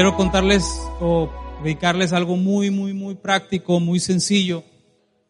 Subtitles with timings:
[0.00, 1.28] quiero contarles o
[1.62, 4.64] dedicarles algo muy, muy, muy práctico, muy sencillo.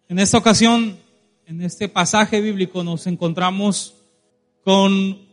[0.09, 0.97] En esta ocasión,
[1.45, 3.97] en este pasaje bíblico, nos encontramos
[4.63, 5.27] con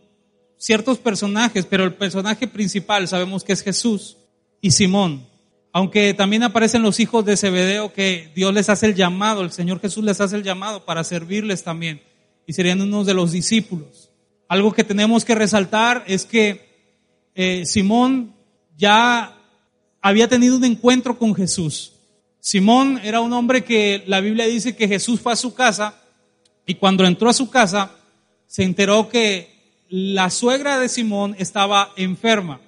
[0.57, 4.17] ciertos personajes, pero el personaje principal sabemos que es Jesús
[4.59, 5.27] y Simón.
[5.71, 9.79] Aunque también aparecen los hijos de Zebedeo que Dios les hace el llamado, el Señor
[9.79, 12.01] Jesús les hace el llamado para servirles también
[12.47, 14.09] y serían unos de los discípulos.
[14.47, 16.65] Algo que tenemos que resaltar es que
[17.35, 18.35] eh, Simón
[18.77, 19.35] ya
[20.01, 21.93] había tenido un encuentro con Jesús.
[22.39, 25.95] Simón era un hombre que la Biblia dice que Jesús fue a su casa
[26.65, 27.91] y cuando entró a su casa
[28.45, 32.61] se enteró que la suegra de Simón estaba enferma.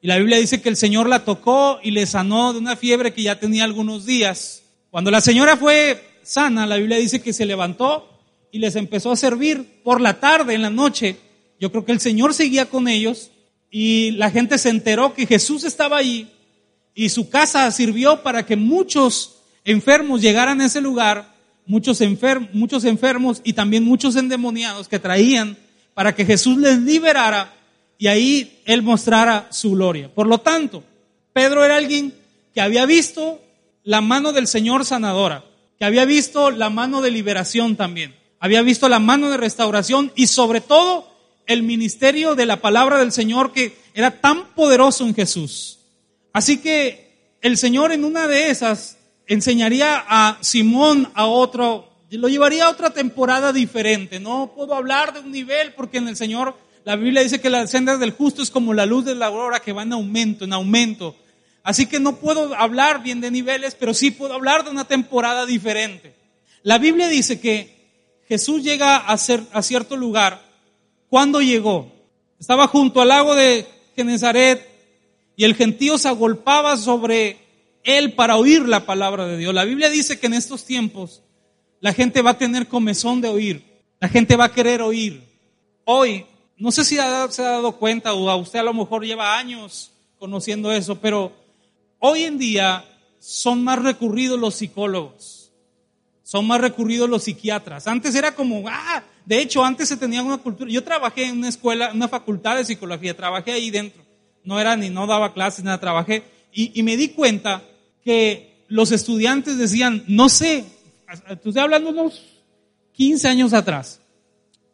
[0.00, 3.12] Y la Biblia dice que el Señor la tocó y le sanó de una fiebre
[3.12, 4.62] que ya tenía algunos días.
[4.90, 8.08] Cuando la señora fue sana, la Biblia dice que se levantó
[8.50, 11.16] y les empezó a servir por la tarde, en la noche.
[11.58, 13.30] Yo creo que el Señor seguía con ellos
[13.76, 16.28] y la gente se enteró que Jesús estaba allí
[16.94, 21.34] y su casa sirvió para que muchos enfermos llegaran a ese lugar,
[21.66, 21.98] muchos,
[22.52, 25.56] muchos enfermos y también muchos endemoniados que traían
[25.92, 27.52] para que Jesús les liberara
[27.98, 30.08] y ahí él mostrara su gloria.
[30.08, 30.84] Por lo tanto,
[31.32, 32.14] Pedro era alguien
[32.54, 33.42] que había visto
[33.82, 35.42] la mano del Señor sanadora,
[35.80, 40.28] que había visto la mano de liberación también, había visto la mano de restauración y
[40.28, 41.13] sobre todo
[41.46, 45.78] el ministerio de la palabra del Señor que era tan poderoso en Jesús.
[46.32, 52.66] Así que el Señor en una de esas enseñaría a Simón a otro, lo llevaría
[52.66, 54.20] a otra temporada diferente.
[54.20, 57.70] No puedo hablar de un nivel porque en el Señor la Biblia dice que las
[57.70, 60.52] sendas del justo es como la luz de la aurora que va en aumento, en
[60.52, 61.16] aumento.
[61.62, 65.46] Así que no puedo hablar bien de niveles, pero sí puedo hablar de una temporada
[65.46, 66.14] diferente.
[66.62, 67.74] La Biblia dice que
[68.28, 70.43] Jesús llega a, ser, a cierto lugar
[71.14, 71.92] ¿Cuándo llegó?
[72.40, 74.68] Estaba junto al lago de Genezaret
[75.36, 77.38] y el gentío se agolpaba sobre
[77.84, 79.54] él para oír la palabra de Dios.
[79.54, 81.22] La Biblia dice que en estos tiempos
[81.78, 83.62] la gente va a tener comezón de oír,
[84.00, 85.22] la gente va a querer oír.
[85.84, 86.26] Hoy,
[86.56, 89.92] no sé si se ha dado cuenta o a usted a lo mejor lleva años
[90.18, 91.30] conociendo eso, pero
[92.00, 92.84] hoy en día
[93.20, 95.52] son más recurridos los psicólogos,
[96.24, 97.86] son más recurridos los psiquiatras.
[97.86, 100.70] Antes era como, ah, de hecho, antes se tenía una cultura.
[100.70, 104.02] Yo trabajé en una escuela, una facultad de psicología, trabajé ahí dentro.
[104.44, 106.24] No era ni no daba clases, nada, trabajé.
[106.52, 107.62] Y, me di cuenta
[108.04, 110.64] que los estudiantes decían, no sé,
[111.28, 112.22] estoy hablando unos
[112.92, 114.00] 15 años atrás.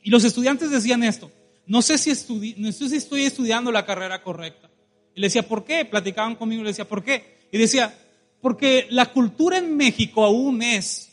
[0.03, 1.31] Y los estudiantes decían esto,
[1.67, 2.11] no sé si,
[2.59, 4.69] no sé si estoy estudiando la carrera correcta.
[5.15, 5.85] Y le decía, ¿por qué?
[5.85, 7.39] Platicaban conmigo y le decía, ¿por qué?
[7.53, 7.97] Y decía,
[8.43, 11.13] porque la cultura en México aún es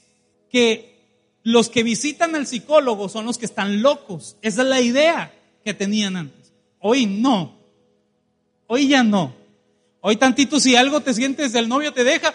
[0.50, 0.97] que
[1.48, 4.36] los que visitan al psicólogo son los que están locos.
[4.42, 6.52] Esa es la idea que tenían antes.
[6.82, 7.58] Hoy no.
[8.68, 9.34] Hoy ya no.
[10.02, 12.34] Hoy tantito si algo te sientes, el novio te deja,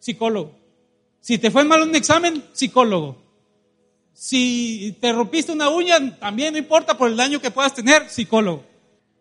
[0.00, 0.56] psicólogo.
[1.20, 3.16] Si te fue mal un examen, psicólogo.
[4.12, 8.64] Si te rompiste una uña, también no importa por el daño que puedas tener, psicólogo.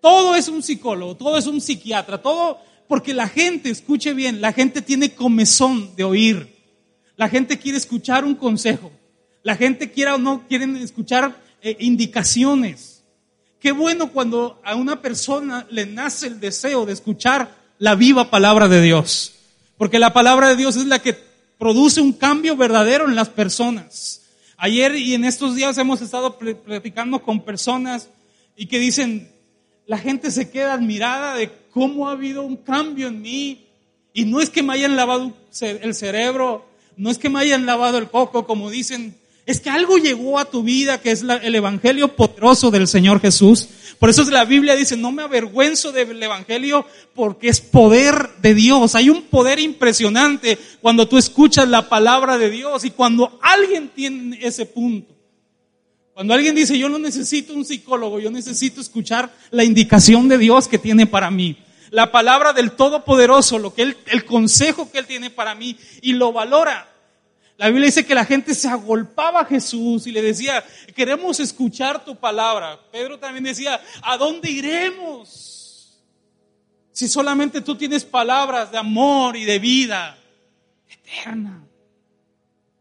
[0.02, 4.52] Todo es un psicólogo, todo es un psiquiatra, todo porque la gente, escuche bien, la
[4.52, 6.56] gente tiene comezón de oír.
[7.18, 8.92] La gente quiere escuchar un consejo.
[9.44, 13.04] La gente quiera o no quieren escuchar eh, indicaciones.
[13.60, 18.68] Qué bueno cuando a una persona le nace el deseo de escuchar la viva palabra
[18.68, 19.34] de Dios.
[19.78, 21.18] Porque la palabra de Dios es la que
[21.58, 24.22] produce un cambio verdadero en las personas.
[24.58, 28.10] Ayer y en estos días hemos estado platicando con personas
[28.56, 29.32] y que dicen,
[29.88, 33.68] la gente se queda admirada de cómo ha habido un cambio en mí.
[34.14, 36.66] Y no es que me hayan lavado el cerebro,
[36.98, 39.16] no es que me hayan lavado el coco, como dicen
[39.46, 43.68] es que algo llegó a tu vida que es el evangelio poderoso del Señor Jesús.
[43.98, 48.96] Por eso la Biblia dice, no me avergüenzo del evangelio porque es poder de Dios.
[48.96, 54.40] Hay un poder impresionante cuando tú escuchas la palabra de Dios y cuando alguien tiene
[54.42, 55.16] ese punto.
[56.14, 60.68] Cuando alguien dice, yo no necesito un psicólogo, yo necesito escuchar la indicación de Dios
[60.68, 61.58] que tiene para mí.
[61.90, 66.32] La palabra del Todopoderoso, lo que el consejo que Él tiene para mí y lo
[66.32, 66.91] valora.
[67.62, 70.66] La Biblia dice que la gente se agolpaba a Jesús y le decía,
[70.96, 72.80] queremos escuchar tu palabra.
[72.92, 76.02] Pedro también decía, ¿a dónde iremos?
[76.92, 80.18] Si solamente tú tienes palabras de amor y de vida
[80.90, 81.64] eterna.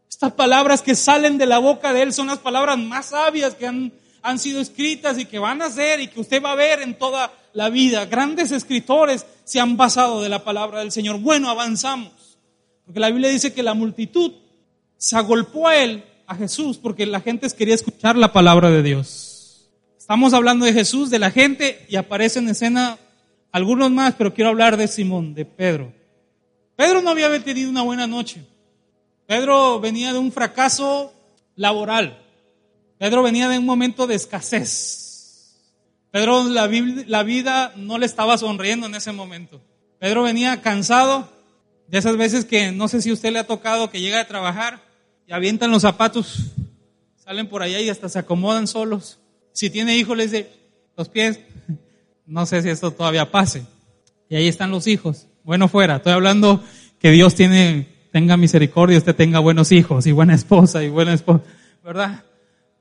[0.09, 3.67] Estas palabras que salen de la boca de Él son las palabras más sabias que
[3.67, 3.93] han,
[4.23, 6.97] han sido escritas y que van a ser y que usted va a ver en
[6.97, 8.07] toda la vida.
[8.07, 11.19] Grandes escritores se han basado de la palabra del Señor.
[11.19, 12.39] Bueno, avanzamos.
[12.83, 14.41] Porque la Biblia dice que la multitud
[15.01, 19.67] se agolpó a él, a Jesús, porque la gente quería escuchar la palabra de Dios.
[19.97, 22.99] Estamos hablando de Jesús, de la gente, y aparece en escena
[23.51, 25.91] algunos más, pero quiero hablar de Simón, de Pedro.
[26.75, 28.45] Pedro no había tenido una buena noche.
[29.25, 31.11] Pedro venía de un fracaso
[31.55, 32.21] laboral.
[32.99, 35.57] Pedro venía de un momento de escasez.
[36.11, 36.69] Pedro, la,
[37.07, 39.61] la vida no le estaba sonriendo en ese momento.
[39.97, 41.27] Pedro venía cansado
[41.87, 44.27] de esas veces que no sé si a usted le ha tocado que llega a
[44.27, 44.90] trabajar
[45.27, 46.51] y avientan los zapatos,
[47.15, 49.19] salen por allá y hasta se acomodan solos.
[49.53, 50.49] Si tiene hijos, les dice,
[50.97, 51.39] los pies,
[52.25, 53.65] no sé si esto todavía pase.
[54.29, 55.27] Y ahí están los hijos.
[55.43, 55.97] Bueno, fuera.
[55.97, 56.63] Estoy hablando
[56.99, 61.43] que Dios tiene, tenga misericordia, usted tenga buenos hijos y buena esposa y buena esposa,
[61.83, 62.23] ¿verdad?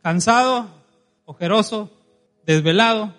[0.03, 0.69] Cansado,
[1.25, 1.91] ojeroso,
[2.45, 3.15] desvelado.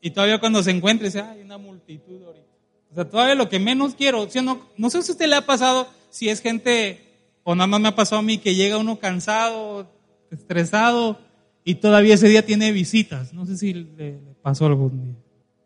[0.00, 2.46] Y todavía cuando se encuentre dice, hay una multitud ahorita.
[2.90, 5.46] O sea, todavía lo que menos quiero, no, no sé si a usted le ha
[5.46, 7.11] pasado, si es gente,
[7.44, 9.90] o nada más me ha pasado a mí, que llega uno cansado,
[10.30, 11.18] estresado,
[11.64, 13.32] y todavía ese día tiene visitas.
[13.32, 15.14] No sé si le pasó algún día.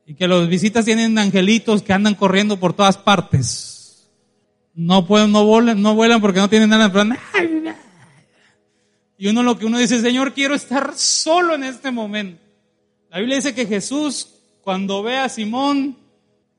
[0.07, 4.09] Y que los visitas tienen angelitos que andan corriendo por todas partes.
[4.75, 6.93] No pueden, no vuelan, no vuelan porque no tienen nada.
[9.19, 12.43] Y uno lo que uno dice, Señor, quiero estar solo en este momento.
[13.11, 15.97] La Biblia dice que Jesús, cuando ve a Simón,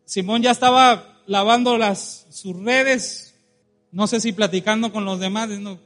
[0.06, 3.27] Simón ya estaba lavando las, sus redes,
[3.92, 5.80] no sé si platicando con los demás, no,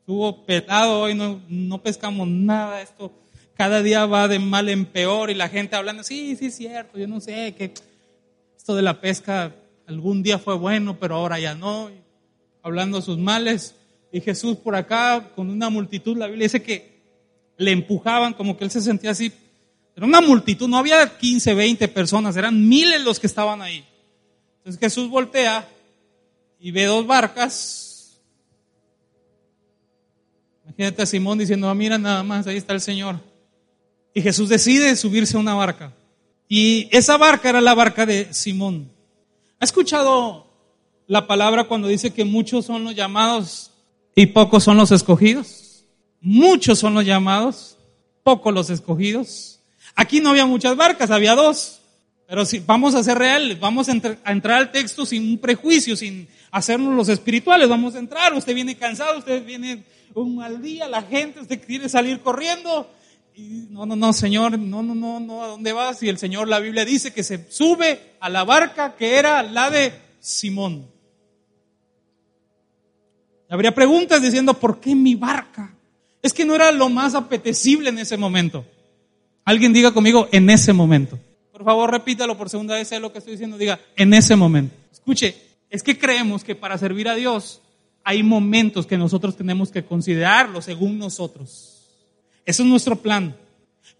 [0.00, 3.12] estuvo pelado hoy, no, no pescamos nada, esto
[3.58, 6.96] cada día va de mal en peor y la gente hablando, sí, sí es cierto,
[6.96, 7.74] yo no sé, que
[8.56, 9.52] esto de la pesca
[9.88, 11.90] algún día fue bueno, pero ahora ya no,
[12.62, 13.74] hablando sus males.
[14.12, 17.00] Y Jesús por acá, con una multitud, la Biblia dice que
[17.56, 19.32] le empujaban, como que él se sentía así.
[19.96, 23.84] Era una multitud, no había 15, 20 personas, eran miles los que estaban ahí.
[24.58, 25.68] Entonces Jesús voltea
[26.60, 28.20] y ve dos barcas.
[30.64, 33.20] Imagínate a Simón diciendo, ah, mira nada más, ahí está el Señor.
[34.14, 35.92] Y Jesús decide subirse a una barca.
[36.48, 38.90] Y esa barca era la barca de Simón.
[39.60, 40.46] ¿Ha escuchado
[41.06, 43.72] la palabra cuando dice que muchos son los llamados
[44.14, 45.84] y pocos son los escogidos?
[46.20, 47.76] Muchos son los llamados,
[48.22, 49.60] pocos los escogidos.
[49.94, 51.80] Aquí no había muchas barcas, había dos.
[52.26, 53.92] Pero si vamos a ser reales, vamos a,
[54.24, 58.34] a, entrar al texto sin un prejuicio, sin hacernos los espirituales, vamos a entrar.
[58.34, 59.84] Usted viene cansado, usted viene
[60.14, 62.88] un mal día, la gente, usted quiere salir corriendo
[63.70, 66.02] no, no, no, Señor, no, no, no, no, ¿a dónde vas?
[66.02, 69.70] Y el Señor, la Biblia dice que se sube a la barca que era la
[69.70, 70.86] de Simón.
[73.48, 75.72] Habría preguntas diciendo, ¿por qué mi barca?
[76.20, 78.66] Es que no era lo más apetecible en ese momento.
[79.44, 81.18] Alguien diga conmigo, en ese momento.
[81.52, 83.56] Por favor, repítalo por segunda vez, sé lo que estoy diciendo.
[83.56, 84.74] Diga, en ese momento.
[84.92, 85.34] Escuche,
[85.70, 87.60] es que creemos que para servir a Dios
[88.04, 91.82] hay momentos que nosotros tenemos que considerarlo según nosotros.
[92.44, 93.36] Ese es nuestro plan.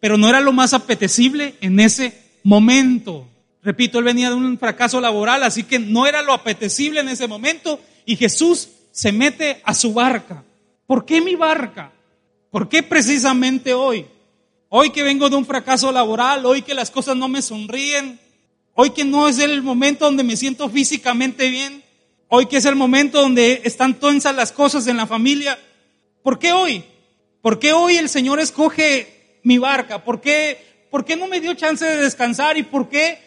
[0.00, 3.26] Pero no era lo más apetecible en ese momento.
[3.62, 7.26] Repito, él venía de un fracaso laboral, así que no era lo apetecible en ese
[7.26, 10.44] momento y Jesús se mete a su barca.
[10.87, 11.93] ¿Por qué mi barca?
[12.50, 14.06] ¿Por qué precisamente hoy?
[14.70, 18.19] Hoy que vengo de un fracaso laboral, hoy que las cosas no me sonríen,
[18.80, 21.82] hoy que no es el momento donde me siento físicamente bien,
[22.28, 25.58] hoy que es el momento donde están tensas las cosas en la familia.
[26.22, 26.84] ¿Por qué hoy?
[27.43, 30.05] ¿Por qué hoy el Señor escoge mi barca?
[30.05, 32.56] ¿Por qué, por qué no me dio chance de descansar?
[32.56, 33.19] ¿Y por qué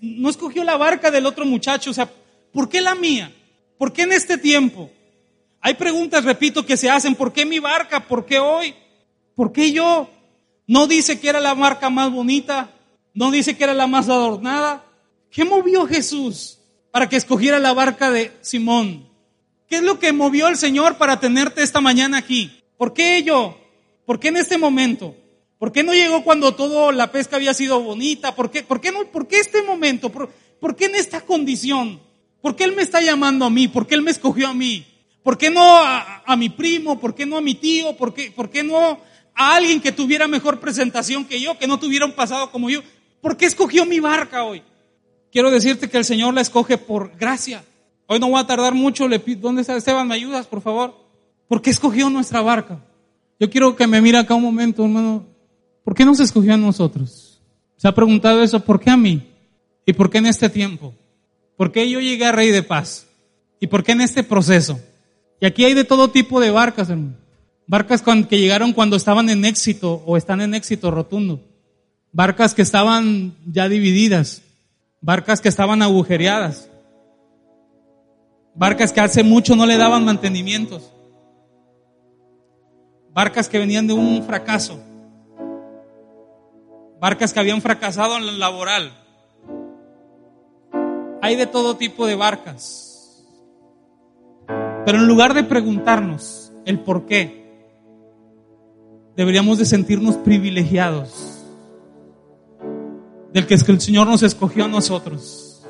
[0.00, 1.90] no escogió la barca del otro muchacho?
[1.90, 2.10] O sea,
[2.50, 3.30] ¿por qué la mía?
[3.76, 4.90] ¿Por qué en este tiempo?
[5.60, 7.14] Hay preguntas, repito, que se hacen.
[7.14, 8.00] ¿Por qué mi barca?
[8.08, 8.74] ¿Por qué hoy?
[9.34, 10.08] ¿Por qué yo?
[10.66, 12.70] No dice que era la barca más bonita.
[13.12, 14.85] No dice que era la más adornada.
[15.30, 16.58] ¿Qué movió Jesús
[16.90, 19.08] para que escogiera la barca de Simón?
[19.68, 22.62] ¿Qué es lo que movió el Señor para tenerte esta mañana aquí?
[22.76, 23.58] ¿Por qué yo?
[24.04, 25.16] ¿Por qué en este momento?
[25.58, 28.34] ¿Por qué no llegó cuando todo la pesca había sido bonita?
[28.34, 30.10] ¿Por qué, por qué, no, por qué este momento?
[30.10, 30.30] ¿Por,
[30.60, 32.00] ¿Por, qué en esta condición?
[32.40, 33.66] ¿Por qué Él me está llamando a mí?
[33.66, 34.86] ¿Por qué Él me escogió a mí?
[35.22, 37.00] ¿Por qué no a, a mi primo?
[37.00, 37.96] ¿Por qué no a mi tío?
[37.96, 39.00] ¿Por qué, ¿Por qué no
[39.34, 42.82] a alguien que tuviera mejor presentación que yo, que no tuviera un pasado como yo?
[43.20, 44.62] ¿Por qué escogió mi barca hoy?
[45.36, 47.62] Quiero decirte que el Señor la escoge por gracia.
[48.06, 49.06] Hoy no voy a tardar mucho.
[49.06, 50.08] Le pido, ¿Dónde está Esteban?
[50.08, 50.96] ¿Me ayudas, por favor?
[51.46, 52.82] ¿Por qué escogió nuestra barca?
[53.38, 55.26] Yo quiero que me mire acá un momento, hermano.
[55.84, 57.42] ¿Por qué nos escogió a nosotros?
[57.76, 58.64] ¿Se ha preguntado eso?
[58.64, 59.28] ¿Por qué a mí?
[59.84, 60.94] ¿Y por qué en este tiempo?
[61.58, 63.06] ¿Por qué yo llegué a Rey de Paz?
[63.60, 64.80] ¿Y por qué en este proceso?
[65.38, 67.18] Y aquí hay de todo tipo de barcas, hermano.
[67.66, 71.42] Barcas que llegaron cuando estaban en éxito o están en éxito rotundo.
[72.10, 74.40] Barcas que estaban ya divididas.
[75.06, 76.68] Barcas que estaban agujereadas.
[78.54, 80.92] Barcas que hace mucho no le daban mantenimientos
[83.16, 84.78] barcas que venían de un fracaso,
[87.00, 88.92] barcas que habían fracasado en lo laboral,
[91.22, 93.24] hay de todo tipo de barcas.
[94.84, 97.64] Pero en lugar de preguntarnos el por qué,
[99.16, 101.35] deberíamos de sentirnos privilegiados
[103.32, 105.62] del que el Señor nos escogió a nosotros.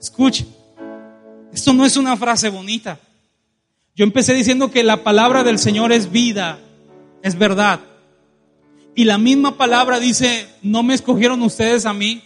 [0.00, 0.46] Escuche,
[1.52, 2.98] esto no es una frase bonita.
[3.94, 6.60] Yo empecé diciendo que la palabra del Señor es vida,
[7.22, 7.80] es verdad.
[8.94, 12.22] Y la misma palabra dice, no me escogieron ustedes a mí,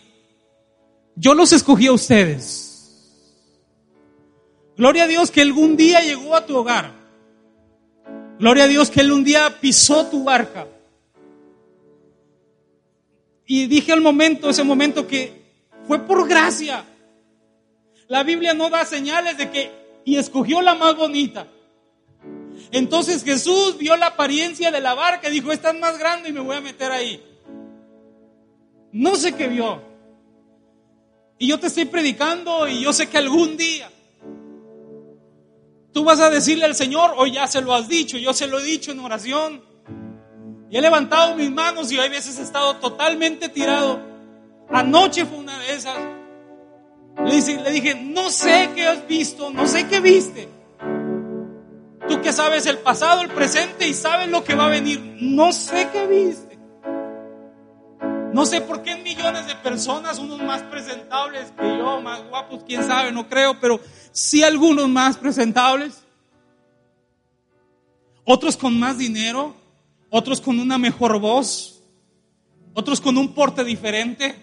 [1.17, 2.73] yo los escogí a ustedes.
[4.77, 6.93] Gloria a Dios que algún día llegó a tu hogar.
[8.39, 10.67] Gloria a Dios que Él un día pisó tu barca.
[13.55, 15.31] Y dije al momento, ese momento que
[15.87, 16.87] fue por gracia.
[18.09, 19.71] La Biblia no da señales de que,
[20.07, 21.47] y escogió la más bonita.
[22.71, 26.33] Entonces Jesús vio la apariencia de la barca y dijo, esta es más grande y
[26.33, 27.23] me voy a meter ahí.
[28.91, 29.83] No sé qué vio.
[31.39, 33.93] Y yo te estoy predicando y yo sé que algún día
[35.93, 38.61] tú vas a decirle al Señor, o ya se lo has dicho, yo se lo
[38.61, 39.72] he dicho en oración.
[40.73, 44.01] Y he levantado mis manos y hay veces he estado totalmente tirado.
[44.71, 45.99] Anoche fue una de esas.
[47.27, 50.49] Le, dije, no sé qué has visto, no sé qué viste.
[52.09, 55.19] Tú que sabes el pasado, el presente y sabes lo que va a venir.
[55.21, 56.59] No sé qué viste.
[58.33, 62.83] No sé por qué millones de personas, unos más presentables que yo, más guapos, quién
[62.83, 63.79] sabe, no creo, pero
[64.11, 66.03] sí algunos más presentables.
[68.25, 69.61] Otros con más dinero,
[70.15, 71.81] otros con una mejor voz,
[72.75, 74.35] otros con un porte diferente,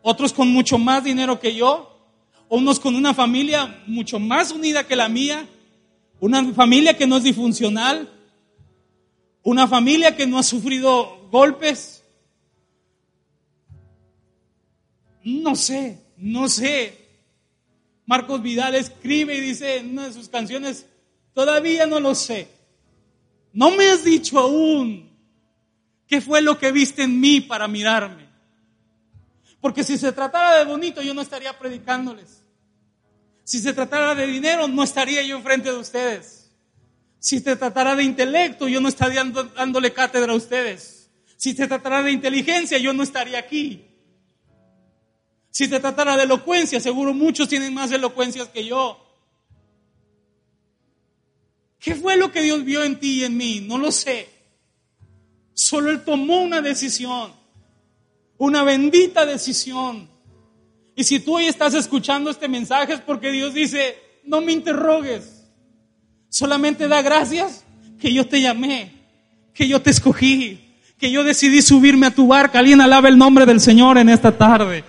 [0.00, 2.08] otros con mucho más dinero que yo,
[2.48, 5.46] unos con una familia mucho más unida que la mía,
[6.20, 8.10] una familia que no es disfuncional,
[9.42, 12.02] una familia que no ha sufrido golpes,
[15.24, 16.98] No sé, no sé.
[18.04, 20.84] Marcos Vidal escribe y dice en una de sus canciones,
[21.32, 22.53] todavía no lo sé.
[23.54, 25.10] No me has dicho aún
[26.06, 28.28] qué fue lo que viste en mí para mirarme.
[29.60, 32.44] Porque si se tratara de bonito, yo no estaría predicándoles.
[33.44, 36.50] Si se tratara de dinero, no estaría yo enfrente de ustedes.
[37.18, 41.08] Si se tratara de intelecto, yo no estaría dándole cátedra a ustedes.
[41.36, 43.86] Si se tratara de inteligencia, yo no estaría aquí.
[45.50, 49.03] Si te tratara de elocuencia, seguro muchos tienen más elocuencias que yo.
[51.84, 53.60] ¿Qué fue lo que Dios vio en ti y en mí?
[53.60, 54.26] No lo sé.
[55.52, 57.30] Solo Él tomó una decisión,
[58.38, 60.08] una bendita decisión.
[60.96, 65.44] Y si tú hoy estás escuchando este mensaje es porque Dios dice, no me interrogues,
[66.30, 67.64] solamente da gracias
[68.00, 68.90] que yo te llamé,
[69.52, 72.60] que yo te escogí, que yo decidí subirme a tu barca.
[72.60, 74.84] Alguien alaba el nombre del Señor en esta tarde.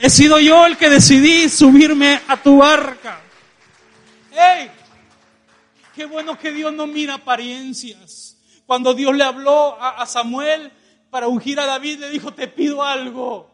[0.00, 3.20] He sido yo el que decidí subirme a tu barca.
[4.32, 4.79] ¡Hey!
[6.00, 8.38] Qué bueno que Dios no mira apariencias.
[8.64, 10.72] Cuando Dios le habló a, Samuel
[11.10, 13.50] para ungir a David, le dijo, te pido algo.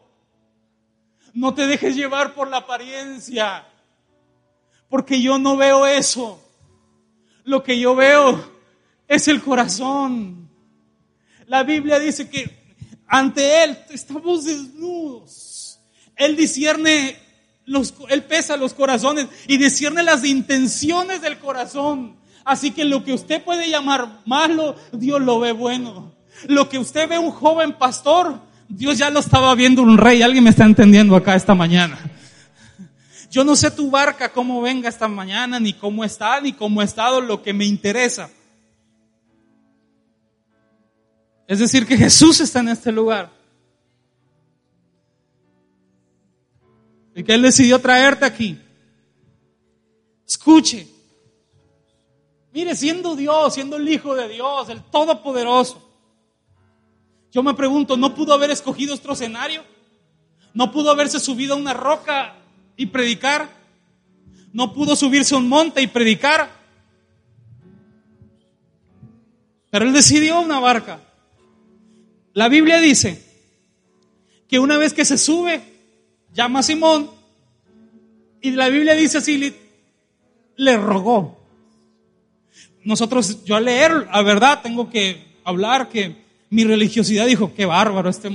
[1.33, 3.67] No te dejes llevar por la apariencia.
[4.87, 6.41] Porque yo no veo eso.
[7.43, 8.49] Lo que yo veo
[9.09, 10.49] es el corazón.
[11.47, 12.77] La Biblia dice que
[13.07, 15.81] ante Él estamos desnudos.
[16.15, 17.19] Él discierne,
[17.65, 22.16] los, Él pesa los corazones y discierne las intenciones del corazón.
[22.47, 26.13] Así que lo que usted puede llamar malo, Dios lo ve bueno.
[26.47, 28.39] Lo que usted ve un joven pastor,
[28.69, 30.21] Dios ya lo estaba viendo un rey.
[30.21, 31.99] Alguien me está entendiendo acá esta mañana.
[33.29, 36.85] Yo no sé tu barca cómo venga esta mañana, ni cómo está, ni cómo ha
[36.85, 38.29] estado, lo que me interesa.
[41.47, 43.29] Es decir, que Jesús está en este lugar.
[47.13, 48.61] y que Él decidió traerte aquí.
[50.27, 50.96] Escuche.
[52.57, 55.79] Mire, siendo Dios, siendo el Hijo de Dios, el Todopoderoso.
[57.31, 59.63] Yo me pregunto, ¿no pudo haber escogido otro escenario?
[60.55, 62.33] ¿No pudo haberse subido a una roca
[62.75, 63.47] y predicar?
[64.53, 66.49] ¿No pudo subirse a un monte y predicar?
[69.69, 70.99] Pero él decidió una barca.
[72.33, 73.23] La Biblia dice
[74.47, 75.61] que una vez que se sube,
[76.33, 77.11] llama a Simón
[78.41, 79.55] y la Biblia dice así,
[80.55, 81.37] le, rogó.
[82.87, 86.15] Nosotros, yo al leer, la verdad, tengo que hablar que
[86.49, 88.29] mi religiosidad dijo, qué bárbaro este,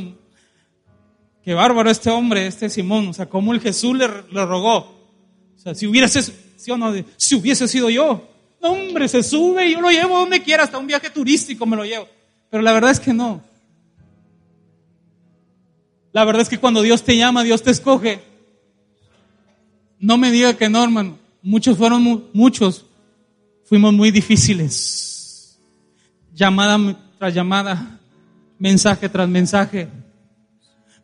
[1.47, 4.07] bárbaro este hombre, este Simón, o sea, como el Jesús le,
[4.45, 4.77] rogó.
[4.77, 8.29] O sea, si hubiese, si, no, si hubiese sido yo,
[8.61, 11.87] hombre, se sube y yo lo llevo donde quiera, hasta un viaje turístico me lo
[11.87, 12.07] llevo.
[12.51, 13.41] Pero la verdad es que no.
[16.13, 18.21] La verdad es que cuando Dios te llama, Dios te escoge.
[19.99, 21.17] No me diga que no, hermano.
[21.41, 22.85] Muchos fueron, muchos
[23.65, 25.59] fuimos muy difíciles.
[26.35, 26.79] Llamada
[27.19, 28.01] tras llamada,
[28.59, 29.89] mensaje tras mensaje,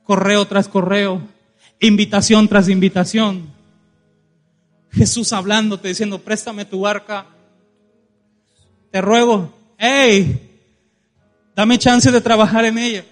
[0.05, 1.21] correo tras correo,
[1.81, 3.53] invitación tras invitación.
[4.91, 7.27] Jesús hablándote, diciendo, préstame tu barca.
[8.91, 10.61] Te ruego, hey,
[11.55, 13.05] dame chance de trabajar en ella.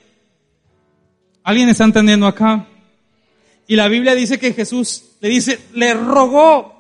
[1.43, 2.67] ¿Alguien está entendiendo acá?
[3.69, 6.76] Y la Biblia dice que Jesús le dice, le rogó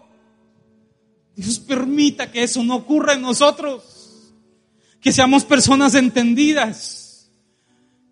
[1.36, 4.32] Dios permita que eso no ocurra en nosotros.
[5.00, 7.30] Que seamos personas entendidas.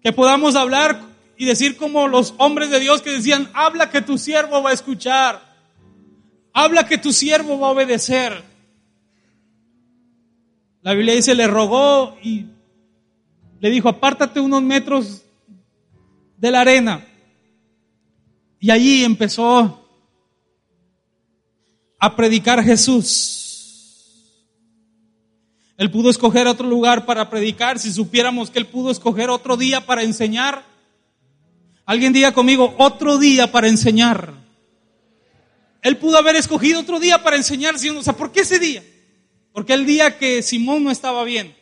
[0.02, 1.00] Que podamos hablar
[1.36, 4.74] y decir como los hombres de Dios que decían, habla que tu siervo va a
[4.74, 5.42] escuchar.
[6.52, 8.44] Habla que tu siervo va a obedecer.
[10.82, 12.44] La Biblia dice, le rogó y
[13.58, 15.22] le dijo, apártate unos metros
[16.36, 17.06] de la arena.
[18.60, 19.83] Y allí empezó
[22.04, 24.20] a predicar Jesús.
[25.78, 29.86] Él pudo escoger otro lugar para predicar si supiéramos que él pudo escoger otro día
[29.86, 30.66] para enseñar.
[31.86, 34.34] Alguien diga conmigo, otro día para enseñar.
[35.80, 38.84] Él pudo haber escogido otro día para enseñar, o sea, ¿por qué ese día?
[39.54, 41.56] Porque el día que Simón no estaba bien.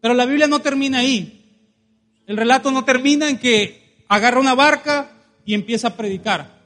[0.00, 1.62] Pero la Biblia no termina ahí.
[2.26, 5.12] El relato no termina en que agarra una barca
[5.44, 6.57] y empieza a predicar.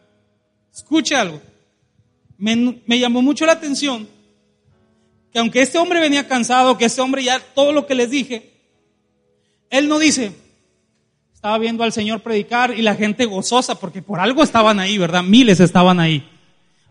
[0.75, 1.41] Escuche algo.
[2.39, 4.09] Me, llamó mucho la atención
[5.33, 8.53] que aunque este hombre venía cansado, que este hombre ya todo lo que les dije,
[9.71, 10.33] él no dice,
[11.33, 15.23] estaba viendo al Señor predicar y la gente gozosa, porque por algo estaban ahí, ¿verdad?
[15.23, 16.29] Miles estaban ahí.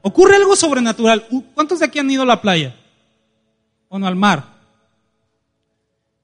[0.02, 1.28] Ocurre algo sobrenatural.
[1.54, 2.76] ¿Cuántos de aquí han ido a la playa?
[3.90, 4.46] Bueno, al mar.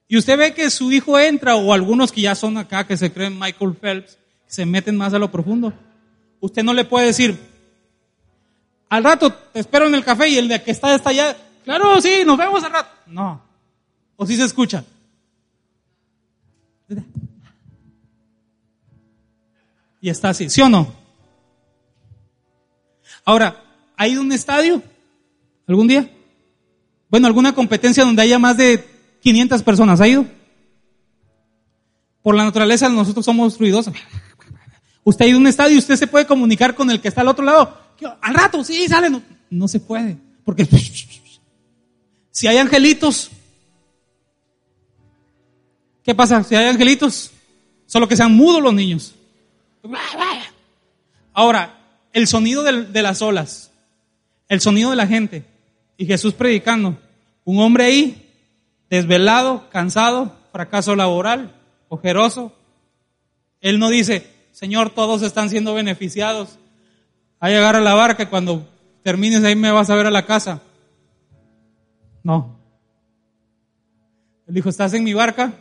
[0.08, 3.12] Y usted ve que su hijo entra, o algunos que ya son acá, que se
[3.12, 4.18] creen Michael Phelps,
[4.48, 5.74] se meten más a lo profundo.
[6.40, 7.38] Usted no le puede decir,
[8.90, 12.00] al rato te espero en el café y el de que está está allá, claro,
[12.02, 12.90] sí, nos vemos al rato.
[13.08, 13.42] No.
[14.16, 14.84] O si se escucha.
[20.00, 20.94] Y está así, ¿sí o no?
[23.26, 23.62] Ahora,
[23.98, 24.82] ¿ha ido a un estadio
[25.68, 26.10] algún día?
[27.10, 28.86] Bueno, alguna competencia donde haya más de
[29.22, 30.26] 500 personas, ¿ha ido?
[32.22, 33.94] Por la naturaleza nosotros somos ruidosos.
[35.08, 37.22] Usted ha ido a un estadio y usted se puede comunicar con el que está
[37.22, 37.78] al otro lado.
[38.20, 39.10] Al rato, sí, sale.
[39.50, 40.18] No, se puede.
[40.44, 40.68] Porque
[42.32, 43.32] si hay angelitos,
[46.04, 46.44] ¿qué pasa?
[46.44, 47.32] Si hay angelitos,
[47.86, 49.16] solo que sean mudos los niños.
[51.32, 51.80] Ahora,
[52.12, 53.72] el sonido de las olas,
[54.50, 55.46] el sonido de la gente
[55.96, 57.00] y Jesús predicando.
[57.46, 58.30] Un hombre ahí,
[58.90, 61.56] desvelado, cansado, fracaso laboral,
[61.88, 62.52] ojeroso.
[63.62, 66.58] Él no dice, Señor, todos están siendo beneficiados.
[67.40, 68.68] A llegar a la barca cuando
[69.04, 70.64] termines ahí me vas a ver a la casa.
[72.24, 72.58] No.
[74.48, 75.54] Él dijo, estás en mi barca,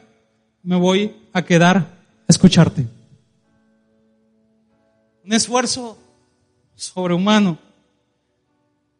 [0.62, 1.87] me voy a quedar a
[2.26, 2.87] escucharte.
[5.26, 5.98] Un esfuerzo
[6.74, 7.59] sobrehumano.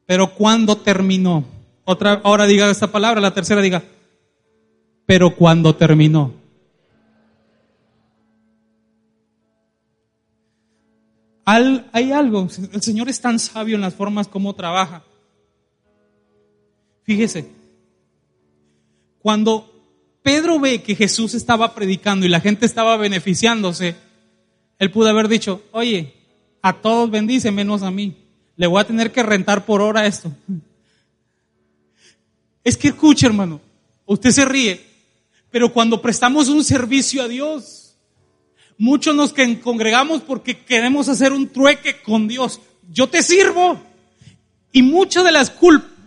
[0.05, 1.43] Pero cuando terminó,
[1.87, 3.83] otra, ahora diga esta palabra, la tercera diga,
[5.07, 6.35] pero cuando terminó.
[11.47, 15.05] Hay algo, el Señor es tan sabio en las formas como trabaja.
[17.05, 17.49] Fíjese,
[19.21, 19.73] cuando
[20.23, 23.95] Pedro ve que Jesús estaba predicando y la gente estaba beneficiándose,
[24.79, 26.15] él pudo haber dicho, oye,
[26.63, 28.17] a todos bendice menos a mí.
[28.57, 30.33] Le voy a tener que rentar por hora esto.
[32.65, 33.61] Es que escuche, hermano,
[34.05, 34.85] usted se ríe,
[35.53, 37.86] pero cuando prestamos un servicio a Dios,
[38.79, 42.61] Muchos nos congregamos porque queremos hacer un trueque con Dios.
[42.91, 43.81] Yo te sirvo.
[44.73, 45.53] Y mucha de, las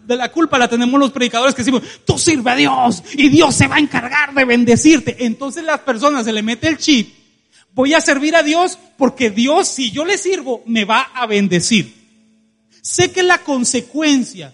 [0.05, 3.55] de la culpa la tenemos los predicadores que decimos, tú sirve a Dios y Dios
[3.55, 5.25] se va a encargar de bendecirte.
[5.25, 7.13] Entonces las personas se le mete el chip.
[7.73, 11.93] Voy a servir a Dios porque Dios, si yo le sirvo, me va a bendecir.
[12.81, 14.53] Sé que la consecuencia,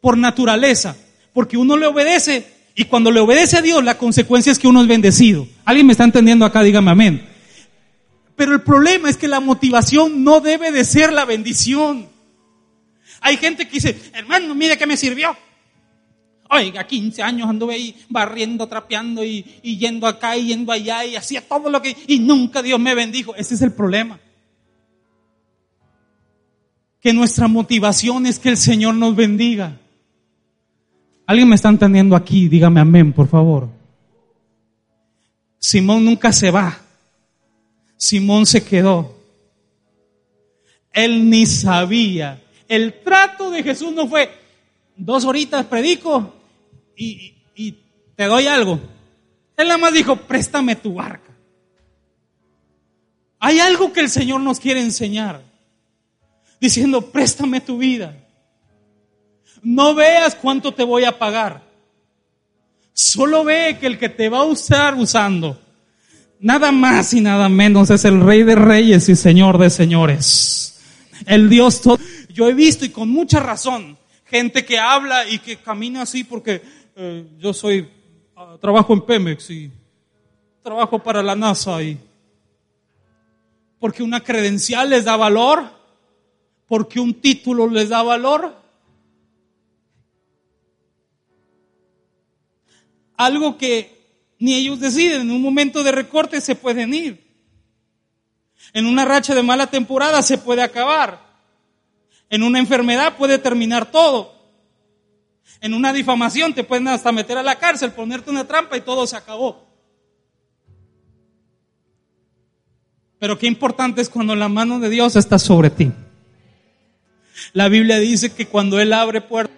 [0.00, 0.96] por naturaleza,
[1.32, 4.82] porque uno le obedece y cuando le obedece a Dios, la consecuencia es que uno
[4.82, 5.48] es bendecido.
[5.64, 6.62] ¿Alguien me está entendiendo acá?
[6.62, 7.27] Dígame amén.
[8.38, 12.06] Pero el problema es que la motivación no debe de ser la bendición.
[13.20, 15.36] Hay gente que dice, hermano, mire que me sirvió.
[16.48, 21.48] Oiga, 15 años anduve ahí barriendo, trapeando y, yendo acá y yendo allá y hacía
[21.48, 21.96] todo lo que...
[22.06, 23.34] Y nunca Dios me bendijo.
[23.34, 24.20] Ese es el problema.
[27.00, 29.80] Que nuestra motivación es que el Señor nos bendiga.
[31.26, 32.46] ¿Alguien me está entendiendo aquí?
[32.46, 33.68] Dígame amén, por favor.
[35.58, 36.82] Simón nunca se va.
[37.98, 39.14] Simón se quedó.
[40.92, 42.42] Él ni sabía.
[42.68, 44.30] El trato de Jesús no fue
[44.96, 46.34] dos horitas predico
[46.96, 47.34] y,
[48.16, 48.80] te doy algo.
[49.56, 51.32] Él nada más dijo, préstame tu barca.
[53.38, 55.42] Hay algo que el Señor nos quiere enseñar.
[56.60, 58.16] Diciendo, préstame tu vida.
[59.62, 61.62] No veas cuánto te voy a pagar.
[62.92, 65.60] Solo ve que el que te va a usar usando,
[66.40, 70.80] nada más y nada menos, es el Rey de Reyes y Señor de Señores.
[71.26, 71.98] El Dios todo.
[72.32, 76.62] Yo he visto y con mucha razón gente que habla y que camina así porque
[76.94, 77.88] eh, yo soy,
[78.36, 79.70] ah, trabajo en Pemex y
[80.62, 81.98] trabajo para la NASA y
[83.78, 85.64] porque una credencial les da valor,
[86.66, 88.56] porque un título les da valor.
[93.16, 93.97] Algo que
[94.38, 97.26] ni ellos deciden, en un momento de recorte se pueden ir.
[98.72, 101.26] En una racha de mala temporada se puede acabar.
[102.30, 104.34] En una enfermedad puede terminar todo.
[105.60, 109.06] En una difamación te pueden hasta meter a la cárcel, ponerte una trampa y todo
[109.06, 109.66] se acabó.
[113.18, 115.90] Pero qué importante es cuando la mano de Dios está sobre ti.
[117.52, 119.56] La Biblia dice que cuando Él abre puertas,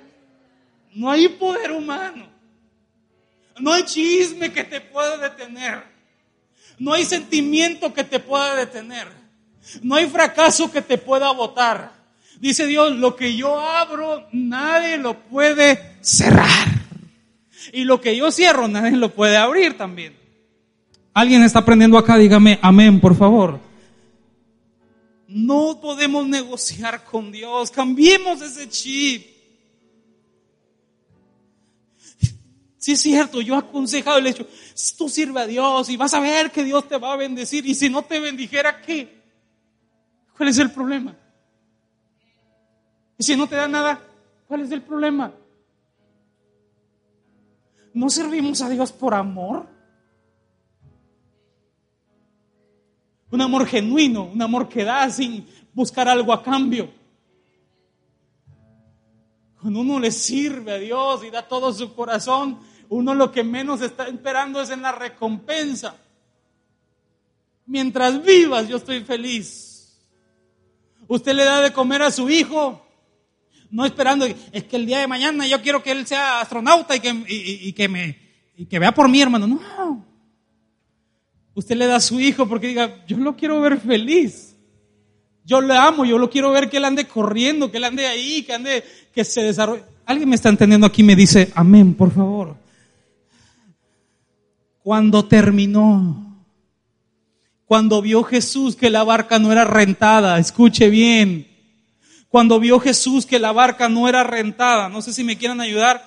[0.94, 2.29] no hay poder humano.
[3.60, 5.84] No hay chisme que te pueda detener.
[6.78, 9.08] No hay sentimiento que te pueda detener.
[9.82, 11.92] No hay fracaso que te pueda botar.
[12.40, 16.68] Dice Dios, lo que yo abro, nadie lo puede cerrar.
[17.72, 20.16] Y lo que yo cierro, nadie lo puede abrir también.
[21.12, 22.16] ¿Alguien está aprendiendo acá?
[22.16, 23.60] Dígame amén, por favor.
[25.28, 27.70] No podemos negociar con Dios.
[27.70, 29.26] Cambiemos ese chip.
[32.80, 34.46] Si es cierto, yo he aconsejado el hecho,
[34.96, 37.66] tú sirve a Dios y vas a ver que Dios te va a bendecir.
[37.66, 39.20] Y si no te bendijera, ¿qué?
[40.34, 41.14] ¿Cuál es el problema?
[43.18, 44.00] Y si no te da nada,
[44.48, 45.30] ¿cuál es el problema?
[47.92, 49.66] ¿No servimos a Dios por amor?
[53.30, 56.90] Un amor genuino, un amor que da sin buscar algo a cambio.
[59.60, 63.80] Cuando uno le sirve a Dios y da todo su corazón, uno lo que menos
[63.80, 65.94] está esperando es en la recompensa.
[67.64, 69.96] Mientras vivas, yo estoy feliz.
[71.06, 72.84] Usted le da de comer a su hijo,
[73.70, 77.00] no esperando, es que el día de mañana yo quiero que él sea astronauta y
[77.00, 78.18] que, y que me,
[78.56, 79.46] y que vea por mí, hermano.
[79.46, 80.04] No,
[81.54, 84.56] Usted le da a su hijo porque diga, yo lo quiero ver feliz.
[85.44, 88.42] Yo le amo, yo lo quiero ver que él ande corriendo, que él ande ahí,
[88.42, 89.82] que ande, que se desarrolle.
[90.06, 92.56] Alguien me está entendiendo aquí, me dice, amén, por favor.
[94.90, 96.36] Cuando terminó,
[97.64, 101.46] cuando vio Jesús que la barca no era rentada, escuche bien,
[102.28, 106.04] cuando vio Jesús que la barca no era rentada, no sé si me quieren ayudar,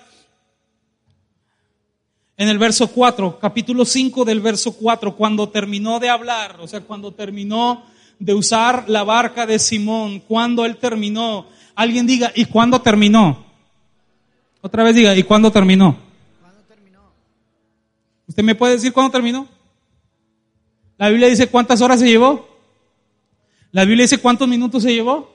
[2.36, 6.82] en el verso 4, capítulo 5 del verso 4, cuando terminó de hablar, o sea,
[6.82, 7.86] cuando terminó
[8.20, 13.46] de usar la barca de Simón, cuando él terminó, alguien diga, ¿y cuándo terminó?
[14.60, 15.24] Otra vez diga, ¿y?
[15.24, 16.12] ¿Cuándo terminó?
[18.28, 19.48] ¿Usted me puede decir cuándo terminó?
[20.98, 22.48] La Biblia dice cuántas horas se llevó.
[23.72, 25.34] La Biblia dice cuántos minutos se llevó.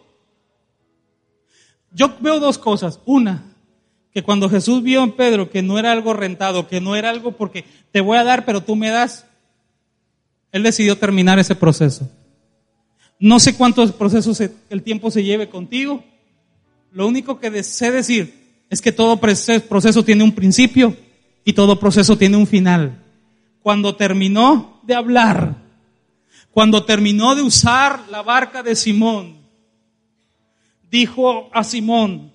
[1.93, 3.01] Yo veo dos cosas.
[3.05, 3.45] Una,
[4.13, 7.33] que cuando Jesús vio en Pedro que no era algo rentado, que no era algo
[7.33, 9.27] porque te voy a dar, pero tú me das,
[10.53, 12.11] él decidió terminar ese proceso.
[13.19, 16.05] No sé cuántos procesos el tiempo se lleve contigo.
[16.93, 20.97] Lo único que sé decir es que todo proceso tiene un principio
[21.49, 23.03] y todo proceso tiene un final.
[23.63, 25.57] Cuando terminó de hablar,
[26.51, 29.39] cuando terminó de usar la barca de Simón,
[30.91, 32.35] dijo a Simón,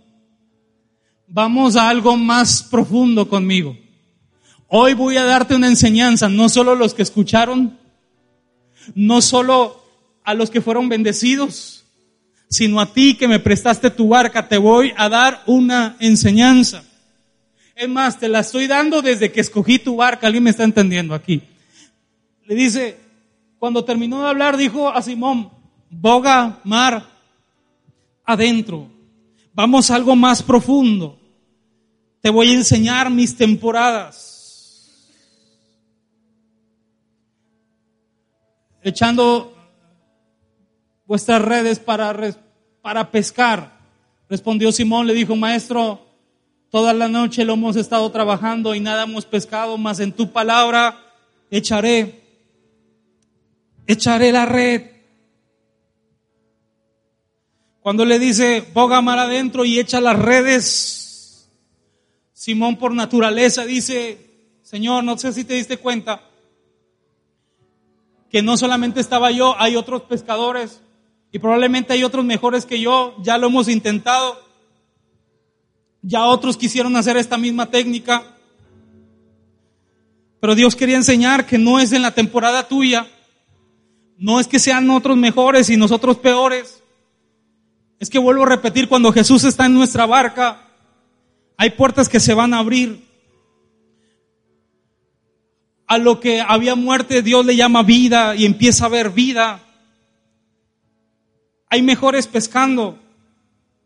[1.27, 3.77] vamos a algo más profundo conmigo.
[4.67, 7.77] Hoy voy a darte una enseñanza, no solo los que escucharon,
[8.95, 9.79] no solo
[10.23, 11.85] a los que fueron bendecidos,
[12.49, 16.83] sino a ti que me prestaste tu barca, te voy a dar una enseñanza.
[17.75, 21.15] Es más, te la estoy dando desde que escogí tu barca, alguien me está entendiendo
[21.15, 21.41] aquí.
[22.45, 22.97] Le dice,
[23.57, 25.49] cuando terminó de hablar, dijo a Simón,
[25.89, 27.07] boga mar
[28.25, 28.87] adentro,
[29.53, 31.19] vamos a algo más profundo.
[32.21, 34.89] Te voy a enseñar mis temporadas.
[38.81, 39.55] Echando
[41.05, 42.15] vuestras redes para,
[42.81, 43.79] para pescar.
[44.29, 46.12] Respondió Simón, le dijo, maestro,
[46.73, 50.97] toda la noche lo hemos estado trabajando y nada hemos pescado, mas en tu palabra
[51.51, 52.23] echaré,
[53.85, 54.81] echaré la red.
[57.79, 61.47] Cuando le dice, boga mar adentro y echa las redes,
[62.33, 66.27] Simón por naturaleza dice, Señor, no sé si te diste cuenta,
[68.31, 70.81] que no solamente estaba yo, hay otros pescadores
[71.31, 74.42] y probablemente hay otros mejores que yo, ya lo hemos intentado,
[76.03, 78.23] ya otros quisieron hacer esta misma técnica,
[80.39, 83.07] pero Dios quería enseñar que no es en la temporada tuya,
[84.17, 86.83] no es que sean otros mejores y nosotros peores,
[87.99, 90.67] es que vuelvo a repetir, cuando Jesús está en nuestra barca,
[91.55, 93.01] hay puertas que se van a abrir.
[95.87, 99.61] A lo que había muerte, Dios le llama vida y empieza a haber vida.
[101.69, 102.99] Hay mejores pescando,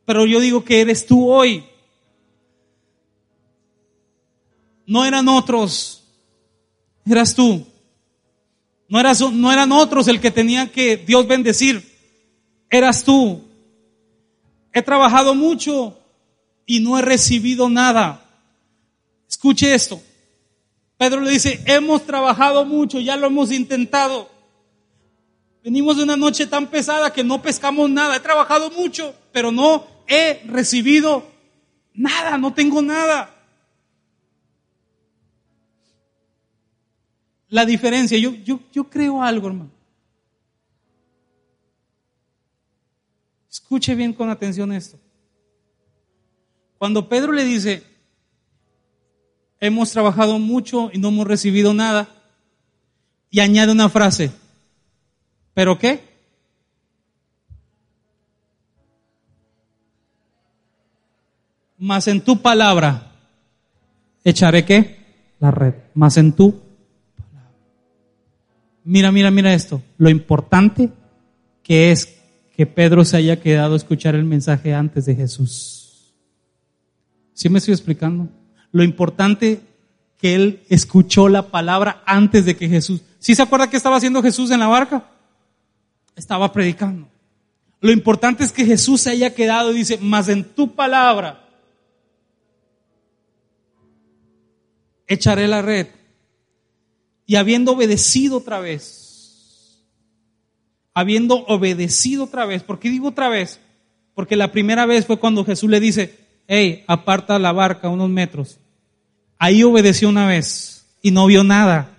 [0.05, 1.63] pero yo digo que eres tú hoy.
[4.87, 6.01] No eran otros,
[7.05, 7.67] eras tú.
[8.89, 11.83] No, eras, no eran otros el que tenía que Dios bendecir,
[12.69, 13.43] eras tú.
[14.71, 15.99] He trabajado mucho
[16.65, 18.23] y no he recibido nada.
[19.29, 20.01] Escuche esto.
[20.97, 24.29] Pedro le dice, hemos trabajado mucho, ya lo hemos intentado.
[25.63, 28.15] Venimos de una noche tan pesada que no pescamos nada.
[28.15, 31.29] He trabajado mucho, pero no he recibido
[31.93, 33.36] nada, no tengo nada.
[37.49, 39.71] La diferencia, yo, yo, yo creo algo, hermano.
[43.49, 44.99] Escuche bien con atención esto.
[46.77, 47.83] Cuando Pedro le dice,
[49.59, 52.09] hemos trabajado mucho y no hemos recibido nada,
[53.29, 54.31] y añade una frase,
[55.53, 56.01] ¿pero qué?
[61.77, 63.11] Más en tu palabra
[64.23, 64.97] echaré qué?
[65.39, 65.73] La red.
[65.93, 66.66] Más en tu.
[68.89, 69.81] Mira, mira, mira esto.
[69.97, 70.89] Lo importante
[71.61, 72.21] que es
[72.55, 76.13] que Pedro se haya quedado a escuchar el mensaje antes de Jesús.
[77.33, 78.29] ¿Sí me estoy explicando?
[78.71, 79.59] Lo importante
[80.17, 83.01] que él escuchó la palabra antes de que Jesús.
[83.19, 85.05] ¿Sí se acuerda qué estaba haciendo Jesús en la barca?
[86.15, 87.09] Estaba predicando.
[87.81, 91.45] Lo importante es que Jesús se haya quedado y dice, más en tu palabra
[95.07, 95.87] echaré la red.
[97.27, 99.83] Y habiendo obedecido otra vez,
[100.97, 102.63] habiendo obedecido otra vez.
[102.63, 103.59] ¿Por qué digo otra vez?
[104.15, 108.57] Porque la primera vez fue cuando Jesús le dice, hey, aparta la barca unos metros.
[109.37, 111.91] Ahí obedeció una vez y no vio nada.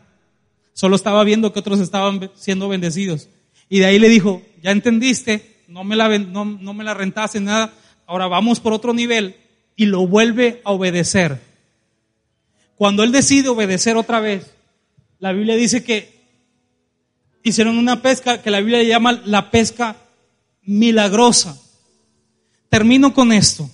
[0.72, 3.28] Solo estaba viendo que otros estaban siendo bendecidos.
[3.68, 7.38] Y de ahí le dijo, ya entendiste, no me la, no, no me la rentaste
[7.38, 7.72] nada,
[8.04, 9.36] ahora vamos por otro nivel
[9.76, 11.40] y lo vuelve a obedecer.
[12.74, 14.52] Cuando él decide obedecer otra vez,
[15.18, 16.18] la Biblia dice que
[17.42, 19.96] hicieron una pesca que la Biblia llama la pesca
[20.62, 21.58] milagrosa.
[22.68, 23.68] Termino con esto.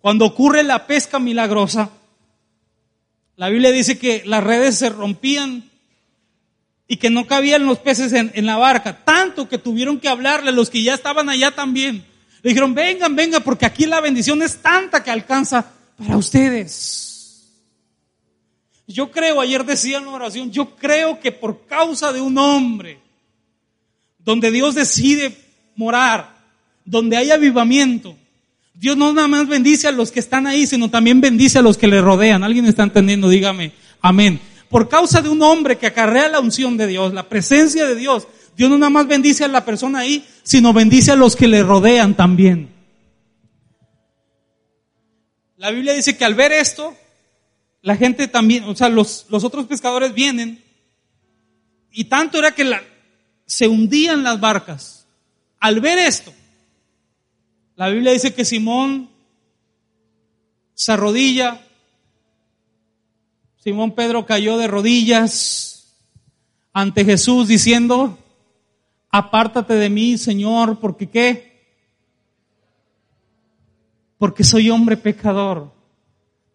[0.00, 1.90] Cuando ocurre la pesca milagrosa,
[3.36, 5.70] la Biblia dice que las redes se rompían
[6.88, 10.70] y que no cabían los peces en, la barca, tanto que tuvieron que hablarle los
[10.70, 12.04] que ya estaban allá también.
[12.42, 15.64] Le dijeron, vengan, vengan, porque aquí la bendición es tanta que alcanza
[15.96, 17.09] para ustedes.
[18.92, 22.98] Yo creo, ayer decía en la oración, yo creo que por causa de un hombre,
[24.18, 25.36] donde Dios decide
[25.76, 26.36] morar,
[26.84, 28.16] donde hay avivamiento,
[28.74, 31.78] Dios no nada más bendice a los que están ahí, sino también bendice a los
[31.78, 32.42] que le rodean.
[32.42, 33.28] ¿Alguien está entendiendo?
[33.28, 34.40] Dígame, amén.
[34.68, 38.26] Por causa de un hombre que acarrea la unción de Dios, la presencia de Dios,
[38.56, 41.62] Dios no nada más bendice a la persona ahí, sino bendice a los que le
[41.62, 42.70] rodean también.
[45.58, 46.96] La Biblia dice que al ver esto,
[47.82, 50.62] la gente también, o sea, los, los otros pescadores vienen
[51.90, 52.70] y tanto era que
[53.46, 55.06] se hundían las barcas.
[55.58, 56.32] Al ver esto,
[57.76, 59.10] la Biblia dice que Simón
[60.74, 61.66] se arrodilla,
[63.56, 65.94] Simón Pedro cayó de rodillas
[66.72, 68.18] ante Jesús diciendo,
[69.10, 71.50] apártate de mí, Señor, porque qué?
[74.18, 75.79] Porque soy hombre pecador.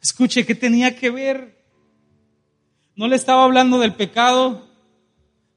[0.06, 1.66] Escuche, ¿qué tenía que ver?
[2.96, 4.70] No le estaba hablando del pecado,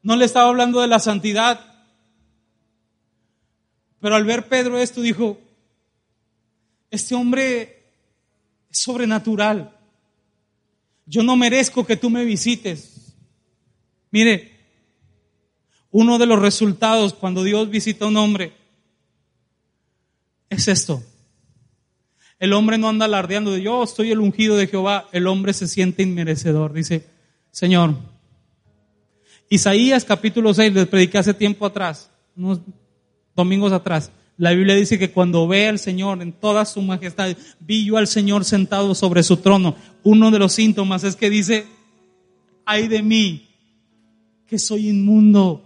[0.03, 1.61] no le estaba hablando de la santidad.
[4.01, 5.39] Pero al ver Pedro esto dijo,
[6.91, 7.93] este hombre
[8.71, 9.77] es sobrenatural.
[11.05, 13.15] Yo no merezco que tú me visites.
[14.11, 14.59] Mire,
[15.91, 18.55] uno de los resultados cuando Dios visita a un hombre
[20.49, 21.03] es esto.
[22.39, 25.09] El hombre no anda alardeando de yo estoy el ungido de Jehová.
[25.13, 26.73] El hombre se siente inmerecedor.
[26.73, 27.05] Dice,
[27.51, 27.95] Señor,
[29.49, 32.61] Isaías capítulo 6, les prediqué hace tiempo atrás, unos
[33.35, 34.13] domingos atrás.
[34.37, 38.07] La Biblia dice que cuando ve al Señor en toda su majestad, vi yo al
[38.07, 39.75] Señor sentado sobre su trono.
[40.05, 41.67] Uno de los síntomas es que dice,
[42.65, 43.49] ay de mí,
[44.47, 45.65] que soy inmundo.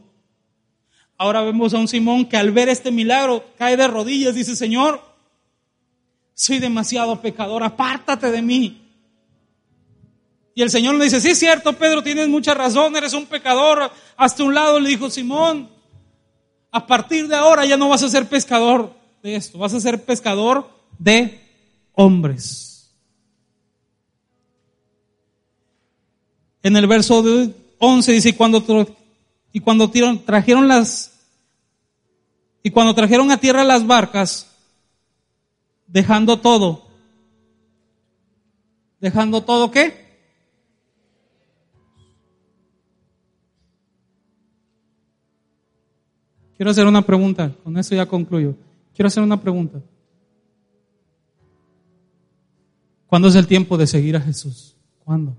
[1.19, 5.12] Ahora vemos a un Simón que al ver este milagro cae de rodillas, dice, Señor,
[6.35, 8.83] soy demasiado pecador, apártate de mí.
[10.55, 13.91] Y el Señor le dice, sí cierto, Pedro, tienes mucha razón, eres un pecador.
[14.17, 15.71] Hasta un lado le dijo, Simón,
[16.71, 20.05] a partir de ahora ya no vas a ser pescador de esto, vas a ser
[20.05, 20.69] pescador
[20.99, 21.41] de
[21.95, 22.91] hombres.
[26.63, 27.25] En el verso
[27.79, 28.65] 11 dice, y cuando,
[29.53, 29.91] y cuando
[30.25, 31.13] trajeron las,
[32.63, 34.52] y cuando trajeron a tierra las barcas,
[35.93, 36.87] dejando todo,
[38.99, 40.01] dejando todo qué?
[46.57, 48.55] Quiero hacer una pregunta, con eso ya concluyo.
[48.95, 49.81] Quiero hacer una pregunta.
[53.07, 54.77] ¿Cuándo es el tiempo de seguir a Jesús?
[55.05, 55.37] ¿Cuándo?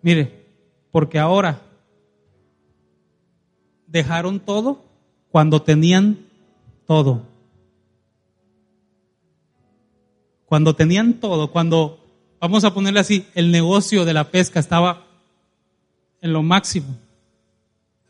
[0.00, 0.44] Mire,
[0.90, 1.60] porque ahora
[3.86, 4.82] dejaron todo
[5.30, 6.31] cuando tenían
[6.86, 7.22] todo.
[10.46, 11.98] Cuando tenían todo, cuando,
[12.40, 15.06] vamos a ponerle así, el negocio de la pesca estaba
[16.20, 16.96] en lo máximo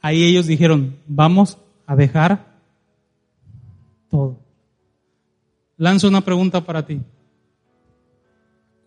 [0.02, 1.56] ahí ellos dijeron, vamos
[1.87, 2.44] a dejar
[4.11, 4.37] todo.
[5.78, 7.00] Lanzo una pregunta para ti.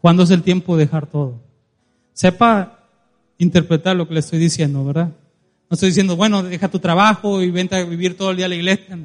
[0.01, 1.41] ¿Cuándo es el tiempo de dejar todo?
[2.13, 2.87] Sepa
[3.37, 5.07] interpretar lo que le estoy diciendo, ¿verdad?
[5.69, 8.49] No estoy diciendo, bueno, deja tu trabajo y vente a vivir todo el día a
[8.49, 8.99] la iglesia.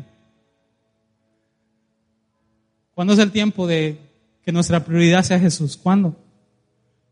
[3.00, 3.98] ¿Cuándo es el tiempo de
[4.44, 5.74] que nuestra prioridad sea Jesús?
[5.74, 6.14] ¿Cuándo?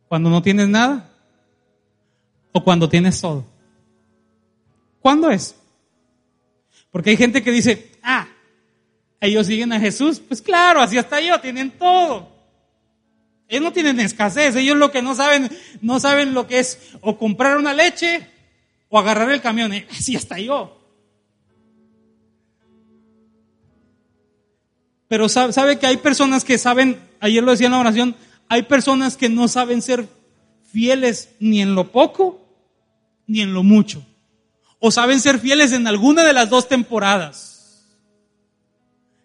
[0.06, 1.08] ¿Cuando no tienes nada?
[2.52, 3.46] ¿O cuando tienes todo?
[5.00, 5.54] ¿Cuándo es?
[6.90, 8.28] Porque hay gente que dice, ah,
[9.18, 10.20] ellos siguen a Jesús.
[10.20, 12.28] Pues claro, así hasta yo, tienen todo.
[13.48, 15.48] Ellos no tienen escasez, ellos lo que no saben,
[15.80, 18.28] no saben lo que es o comprar una leche
[18.90, 19.72] o agarrar el camión.
[19.72, 20.77] Eh, así hasta yo.
[25.08, 28.16] Pero sabe, que hay personas que saben, ayer lo decía en la oración,
[28.48, 30.06] hay personas que no saben ser
[30.70, 32.44] fieles ni en lo poco
[33.26, 34.04] ni en lo mucho
[34.80, 37.84] o saben ser fieles en alguna de las dos temporadas.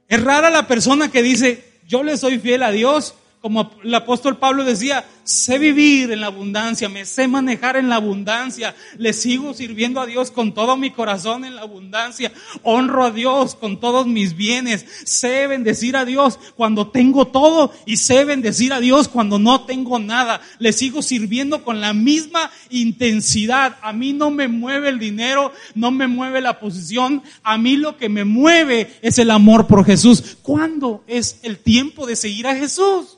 [0.08, 4.38] Es rara la persona que dice, yo le soy fiel a Dios, como el apóstol
[4.38, 9.53] Pablo decía, sé vivir en la abundancia, me sé manejar en la abundancia, le sigo
[9.53, 14.08] sirviendo a Dios con todo mi corazón en la abundancia, honro a Dios con todos
[14.08, 19.39] mis bienes, sé bendecir a Dios cuando tengo todo y sé bendecir a Dios cuando
[19.39, 24.88] no tengo nada, le sigo sirviendo con la misma intensidad, a mí no me mueve
[24.88, 29.32] el dinero, no me mueve la posición, a mí lo que me mueve es el
[29.32, 30.38] amor por Jesús.
[30.41, 33.12] ¿Cuándo es el tiempo de seguir a Jesús?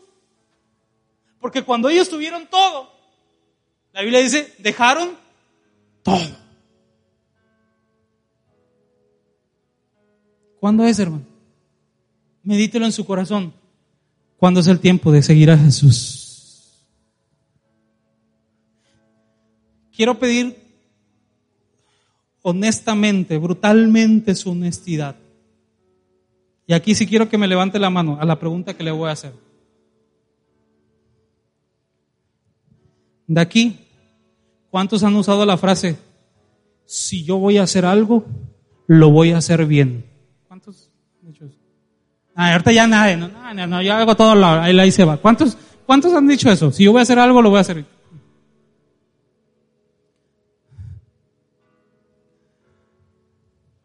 [1.45, 2.89] Porque cuando ellos tuvieron todo,
[3.93, 5.11] la Biblia dice, dejaron
[6.01, 6.35] todo.
[10.59, 11.23] ¿Cuándo es, hermano?
[12.41, 13.53] Medítelo en su corazón.
[14.37, 16.83] ¿Cuándo es el tiempo de seguir a Jesús?
[19.95, 20.57] Quiero pedir
[22.41, 25.15] honestamente, brutalmente su honestidad.
[26.65, 29.09] Y aquí sí quiero que me levante la mano a la pregunta que le voy
[29.09, 29.44] a hacer.
[33.27, 33.79] De aquí,
[34.69, 35.97] ¿cuántos han usado la frase,
[36.85, 38.25] si yo voy a hacer algo,
[38.87, 40.05] lo voy a hacer bien?
[40.47, 40.91] ¿Cuántos?
[41.21, 41.51] Muchos.
[42.35, 45.17] Ah, ahorita ya nadie, no, no, no, yo hago todo, ahí, ahí se va.
[45.17, 46.71] ¿Cuántos, ¿Cuántos han dicho eso?
[46.71, 47.87] Si yo voy a hacer algo, lo voy a hacer bien.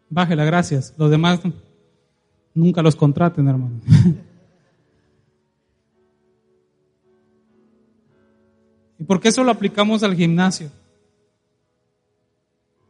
[0.09, 0.93] Bájela, gracias.
[0.99, 1.41] Los demás
[2.53, 3.81] nunca los contraten, hermano.
[9.01, 10.71] ¿Y por qué eso lo aplicamos al gimnasio?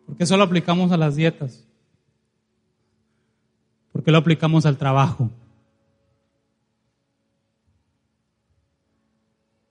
[0.05, 1.65] ¿Por qué eso lo aplicamos a las dietas?
[3.93, 5.31] ¿Por qué lo aplicamos al trabajo?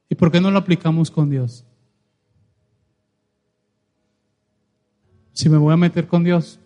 [0.07, 1.65] ¿Y por qué no lo aplicamos con Dios?
[5.33, 6.57] Si me voy a meter con Dios,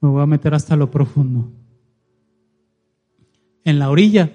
[0.00, 1.48] me voy a meter hasta lo profundo.
[3.62, 4.32] En la orilla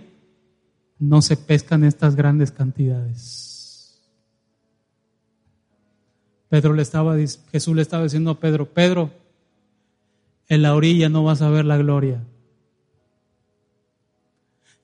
[1.00, 4.00] no se pescan estas grandes cantidades.
[6.50, 7.16] Pedro le estaba,
[7.52, 9.12] Jesús le estaba diciendo a Pedro, Pedro,
[10.48, 12.24] en la orilla no vas a ver la gloria.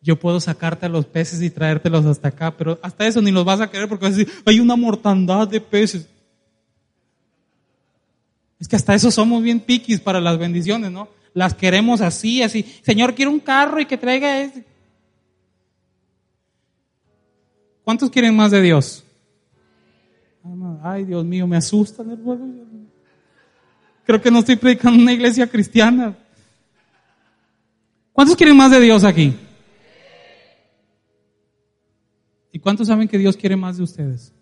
[0.02, 3.46] Yo puedo sacarte a los peces y traértelos hasta acá, pero hasta eso ni los
[3.46, 6.08] vas a querer porque vas a decir, hay una mortandad de peces.
[8.60, 11.08] Es que hasta eso somos bien piquis para las bendiciones, ¿no?
[11.34, 12.66] Las queremos así, así.
[12.84, 14.66] Señor, quiero un carro y que traiga ese.
[17.84, 19.04] ¿Cuántos quieren más de Dios?
[20.82, 22.18] Ay, Dios mío, me asustan.
[24.06, 26.18] Creo que no estoy predicando una iglesia cristiana.
[28.12, 29.36] ¿Cuántos quieren más de Dios aquí?
[32.52, 34.34] ¿Y cuántos saben que Dios quiere más de ustedes?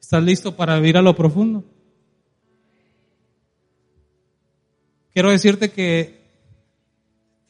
[0.00, 1.64] ¿Estás listo para ir a lo profundo?
[5.12, 6.19] Quiero decirte que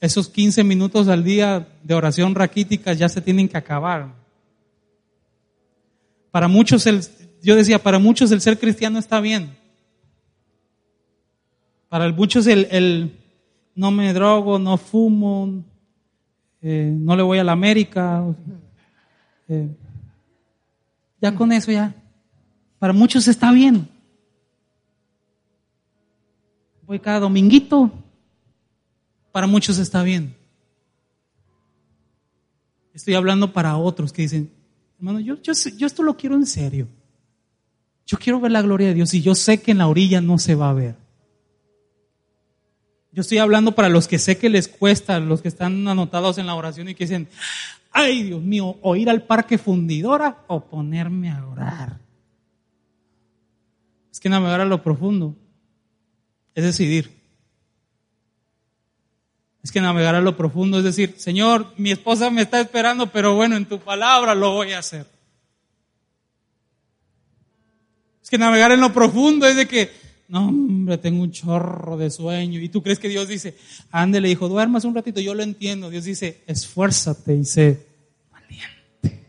[0.01, 4.15] esos 15 minutos al día de oración raquítica ya se tienen que acabar.
[6.31, 7.03] Para muchos, el,
[7.43, 9.57] yo decía, para muchos el ser cristiano está bien.
[11.89, 13.19] Para muchos el, el
[13.75, 15.65] no me drogo, no fumo,
[16.63, 18.25] eh, no le voy a la América.
[19.49, 19.69] Eh,
[21.21, 21.95] ya con eso ya.
[22.79, 23.89] Para muchos está bien.
[26.87, 27.91] Voy cada dominguito.
[29.33, 30.35] Para muchos está bien.
[32.93, 34.51] Estoy hablando para otros que dicen,
[34.99, 36.89] hermano, yo, esto lo quiero en serio.
[38.07, 40.39] Yo quiero ver la gloria de Dios y yo sé que en la orilla no
[40.39, 40.97] se va a ver.
[43.13, 46.47] Yo estoy hablando para los que sé que les cuesta, los que están anotados en
[46.47, 47.29] la oración y que dicen,
[47.93, 52.01] ay Dios mío, o ir al parque fundidora o ponerme a orar.
[54.13, 55.37] Es que navegar a lo profundo
[56.55, 57.20] es decidir.
[59.63, 63.35] Es que navegar a lo profundo es decir, Señor, mi esposa me está esperando, pero
[63.35, 65.07] bueno, en tu palabra lo voy a hacer.
[68.23, 69.91] Es que navegar en lo profundo es de que
[70.31, 72.61] no, hombre, tengo un chorro de sueño.
[72.61, 73.57] Y tú crees que Dios dice,
[73.91, 75.21] ándele, hijo, duermas un ratito.
[75.21, 75.91] Yo lo entiendo.
[75.91, 77.89] Dios dice, esfuérzate y sé
[78.31, 79.27] valiente.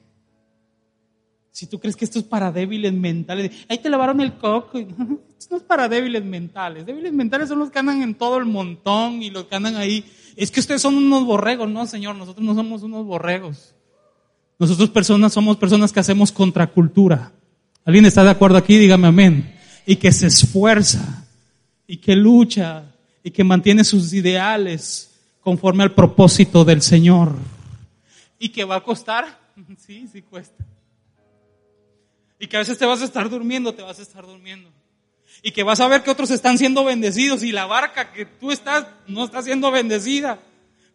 [1.52, 4.78] Si tú crees que esto es para débiles mentales, ahí te lavaron el coco.
[5.42, 6.86] Esto no es para débiles mentales.
[6.86, 10.06] Débiles mentales son los que andan en todo el montón y los que andan ahí.
[10.36, 11.70] Es que ustedes son unos borregos.
[11.70, 13.74] No, Señor, nosotros no somos unos borregos.
[14.60, 17.32] Nosotros personas somos personas que hacemos contracultura.
[17.84, 18.78] ¿Alguien está de acuerdo aquí?
[18.78, 21.26] Dígame amén y que se esfuerza
[21.88, 22.84] y que lucha
[23.24, 25.12] y que mantiene sus ideales
[25.42, 27.36] conforme al propósito del Señor.
[28.40, 29.40] ¿Y que va a costar?
[29.78, 30.66] Sí, sí cuesta.
[32.40, 34.70] Y que a veces te vas a estar durmiendo, te vas a estar durmiendo.
[35.42, 38.52] Y que vas a ver que otros están siendo bendecidos y la barca que tú
[38.52, 40.40] estás no está siendo bendecida.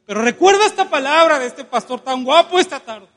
[0.06, 3.08] Pero recuerda esta palabra de este pastor tan guapo esta tarde.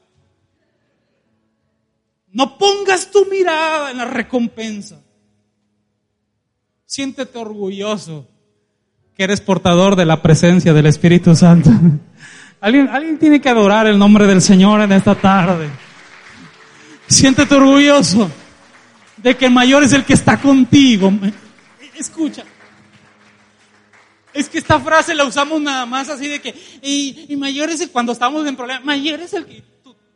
[2.32, 5.00] No pongas tu mirada en la recompensa.
[6.86, 8.28] Siéntete orgulloso
[9.16, 11.70] que eres portador de la presencia del Espíritu Santo.
[12.62, 15.70] ¿Alguien, alguien tiene que adorar el nombre del Señor en esta tarde.
[17.08, 18.30] Siéntete orgulloso
[19.22, 21.12] de que mayor es el que está contigo.
[21.96, 22.44] Escucha.
[24.34, 27.82] Es que esta frase la usamos nada más así de que, y, y mayor es
[27.82, 29.64] el, cuando estamos en problemas, mayor es el que,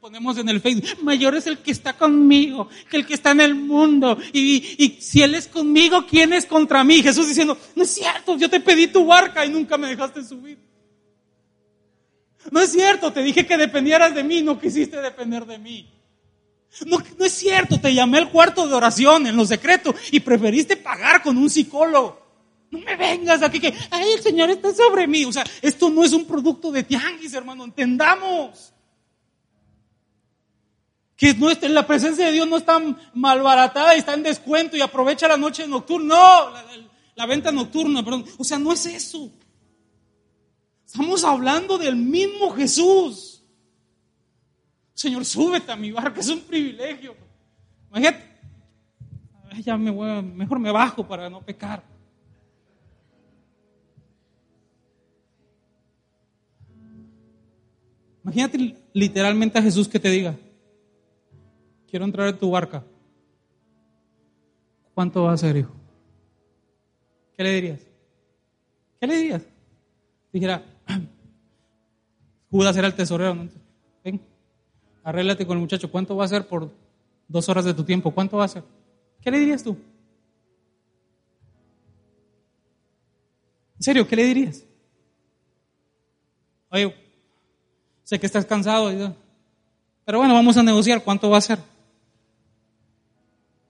[0.03, 3.39] ponemos en el Facebook, mayor es el que está conmigo que el que está en
[3.39, 4.17] el mundo.
[4.33, 7.01] Y, si Él es conmigo, ¿quién es contra mí?
[7.01, 10.57] Jesús diciendo, no es cierto, yo te pedí tu barca y nunca me dejaste subir.
[12.51, 15.92] No es cierto, te dije que dependieras de mí, no quisiste depender de mí.
[16.85, 20.75] No, no es cierto, te llamé al cuarto de oración en lo secreto y preferiste
[20.75, 22.21] pagar con un psicólogo.
[22.71, 25.25] No me vengas aquí que, ay, el Señor está sobre mí.
[25.25, 28.73] O sea, esto no es un producto de tianguis, hermano, entendamos
[31.15, 32.81] que no la presencia de Dios no está
[33.13, 36.15] malbaratada y está en descuento y aprovecha la noche nocturna.
[36.15, 36.51] No,
[37.15, 38.25] la, venta nocturna, perdón.
[38.37, 39.31] O sea, no es eso.
[40.85, 43.32] Estamos hablando del mismo Jesús.
[44.93, 47.15] Señor, súbete a mi barca, es un privilegio.
[47.89, 48.23] Imagínate,
[49.61, 51.83] ya me voy, mejor me bajo para no pecar.
[58.23, 60.35] Imagínate literalmente a Jesús que te diga,
[61.89, 62.83] quiero entrar en tu barca.
[64.93, 65.73] ¿Cuánto va a ser, hijo?
[67.35, 67.81] ¿Qué le dirías?
[68.99, 69.43] ¿Qué le dirías?
[70.31, 70.63] Dijera,
[72.51, 73.35] Judas era el tesorero.
[73.35, 73.51] Ven,
[75.03, 75.91] arréglate con el muchacho.
[75.91, 76.71] ¿Cuánto va a ser por
[77.27, 78.11] dos horas de tu tiempo?
[78.11, 78.63] ¿Cuánto va a ser?
[79.21, 79.77] ¿Qué le dirías tú?
[83.77, 84.07] ¿En serio?
[84.07, 84.63] ¿Qué le dirías?
[86.69, 86.95] Oye,
[88.03, 89.15] sé que estás cansado,
[90.05, 91.03] pero bueno, vamos a negociar.
[91.03, 91.59] ¿Cuánto va a ser?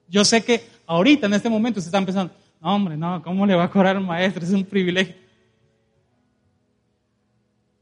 [0.08, 3.54] Yo sé que ahorita, en este momento, se están pensando, no, hombre, no, ¿cómo le
[3.54, 4.44] va a cobrar al maestro?
[4.44, 5.16] Es un privilegio.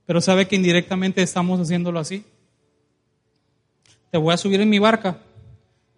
[0.07, 2.25] Pero sabe que indirectamente estamos haciéndolo así.
[4.13, 5.19] Te voy a subir en mi barca,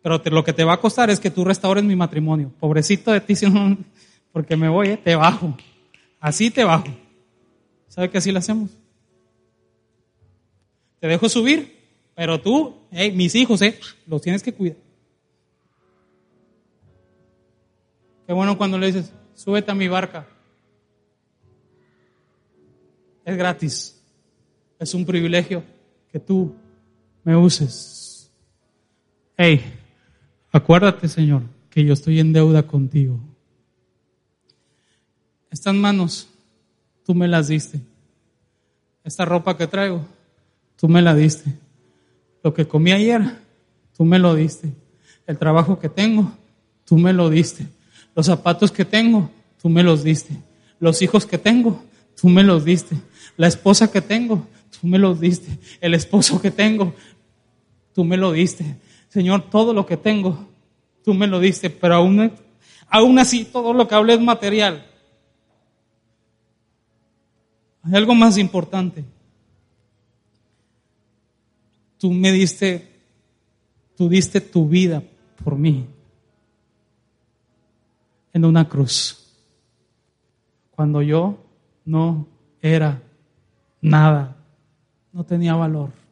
[0.01, 2.53] Pero lo que te va a costar es que tú restaures mi matrimonio.
[2.61, 3.35] Pobrecito de ti,
[4.33, 4.97] porque me voy, ¿eh?
[4.97, 5.57] te bajo.
[6.21, 6.87] Así te bajo.
[7.89, 8.71] ¿Sabe que así lo hacemos?
[11.01, 11.77] Te dejo subir,
[12.15, 13.81] pero tú, mis hijos, ¿eh?
[14.07, 14.77] los tienes que cuidar.
[18.29, 20.25] Qué bueno cuando le dices, súbete a mi barca.
[23.25, 24.01] Es gratis.
[24.79, 25.65] Es un privilegio
[26.13, 26.55] que tú
[27.25, 28.04] me uses.
[29.37, 29.75] Hey,
[30.55, 33.19] Acuérdate, Señor, que yo estoy en deuda contigo.
[35.51, 36.29] Estas manos,
[37.05, 37.81] tú me las diste.
[39.03, 40.07] Esta ropa que traigo,
[40.77, 41.51] tú me la diste.
[42.45, 43.21] Lo que comí ayer,
[43.97, 44.71] tú me lo diste.
[45.27, 46.31] El trabajo que tengo,
[46.85, 47.67] tú me lo diste.
[48.15, 49.29] Los zapatos que tengo,
[49.61, 50.37] tú me los diste.
[50.79, 51.83] Los hijos que tengo,
[52.15, 52.97] tú me los diste.
[53.37, 55.59] La esposa que tengo, tú me los diste.
[55.81, 56.95] El esposo que tengo,
[57.93, 58.77] tú me lo diste.
[59.15, 60.37] Señor, todo lo que tengo,
[61.05, 62.33] tú me lo diste, pero aún,
[62.89, 64.85] aún así todo lo que hablé es material.
[67.85, 69.05] Hay algo más importante.
[71.97, 72.89] Tú me diste,
[73.97, 75.01] tú diste tu vida
[75.45, 75.87] por mí
[78.33, 79.33] en una cruz.
[80.73, 81.39] Cuando yo
[81.85, 82.27] no
[82.61, 83.01] era
[83.81, 84.35] nada,
[85.13, 86.04] no tenía valor.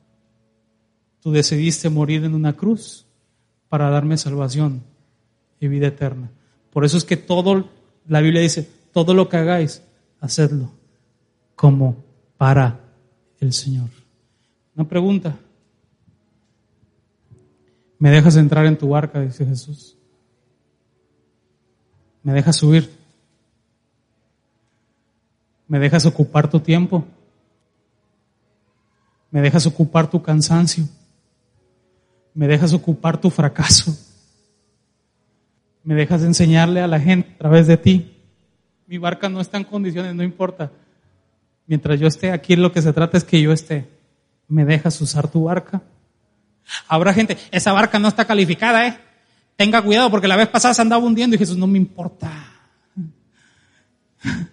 [1.23, 3.07] Tú decidiste morir en una cruz
[3.69, 4.83] para darme salvación
[5.61, 6.31] y vida eterna.
[6.73, 7.69] Por eso es que todo,
[8.09, 9.83] la Biblia dice, todo lo que hagáis,
[10.21, 10.73] hacedlo
[11.55, 11.97] como
[12.37, 12.81] para
[13.39, 13.89] el Señor.
[14.75, 15.39] Una pregunta.
[17.99, 19.21] ¿Me dejas entrar en tu barca?
[19.21, 19.97] Dice Jesús.
[22.25, 22.91] ¿Me dejas subir?
[25.69, 27.05] ¿Me dejas ocupar tu tiempo?
[29.31, 30.85] ¿Me dejas ocupar tu cansancio?
[32.35, 33.97] Me dejas ocupar tu fracaso,
[35.85, 38.13] me dejas enseñarle a la gente a través de ti.
[38.87, 40.71] Mi barca no está en condiciones, no importa.
[41.67, 43.89] Mientras yo esté aquí, lo que se trata es que yo esté.
[44.49, 45.83] ¿Me dejas usar tu barca?
[46.89, 48.99] Habrá gente, esa barca no está calificada, ¿eh?
[49.57, 52.31] Tenga cuidado porque la vez pasada se andaba hundiendo y Jesús no me importa.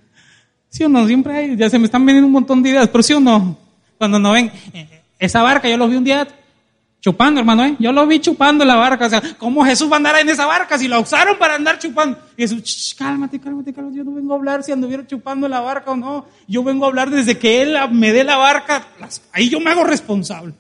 [0.69, 1.05] ¿Sí o no?
[1.07, 3.57] Siempre hay, ya se me están viniendo un montón de ideas, pero sí o no.
[3.97, 6.27] Cuando no ven, eh, esa barca yo lo vi un día
[7.01, 7.75] Chupando, hermano, ¿eh?
[7.79, 9.05] Yo lo vi chupando la barca.
[9.05, 11.79] O sea, ¿cómo Jesús va a andar en esa barca si la usaron para andar
[11.79, 12.19] chupando?
[12.35, 13.97] Y Jesús, cálmate, cálmate, cálmate.
[13.97, 16.25] Yo no vengo a hablar si anduviera chupando la barca o no.
[16.47, 18.85] Yo vengo a hablar desde que Él me dé la barca.
[19.31, 20.53] Ahí yo me hago responsable.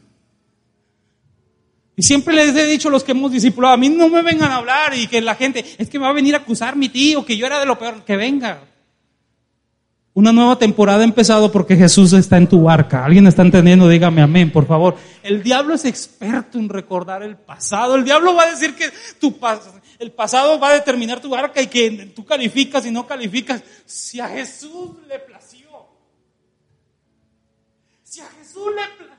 [1.97, 4.49] Y siempre les he dicho a los que hemos discipulado, a mí no me vengan
[4.51, 6.87] a hablar y que la gente, es que me va a venir a acusar mi
[6.87, 8.61] tío, que yo era de lo peor, que venga.
[10.19, 13.05] Una nueva temporada ha empezado porque Jesús está en tu barca.
[13.05, 13.87] ¿Alguien está entendiendo?
[13.87, 14.97] Dígame amén, por favor.
[15.23, 17.95] El diablo es experto en recordar el pasado.
[17.95, 19.33] El diablo va a decir que tu
[19.97, 23.63] el pasado va a determinar tu barca y que tú calificas y no calificas.
[23.85, 25.87] Si a Jesús le plació.
[28.03, 29.18] Si a Jesús le plació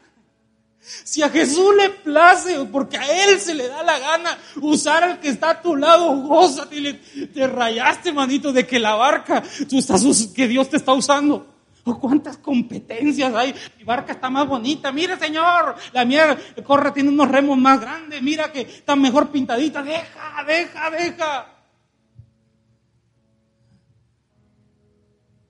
[1.10, 5.18] si a Jesús le place, porque a Él se le da la gana usar al
[5.18, 7.00] que está a tu lado, gózate,
[7.34, 11.48] te rayaste, manito, de que la barca, tú estás, que Dios te está usando.
[11.82, 13.52] Oh, cuántas competencias hay.
[13.76, 14.92] Mi barca está más bonita.
[14.92, 18.22] Mira, Señor, la mía corre, tiene unos remos más grandes.
[18.22, 19.82] Mira que está mejor pintadita.
[19.82, 21.46] Deja, deja, deja.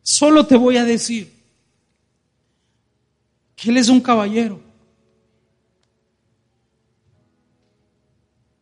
[0.00, 1.30] Solo te voy a decir
[3.54, 4.69] que Él es un caballero.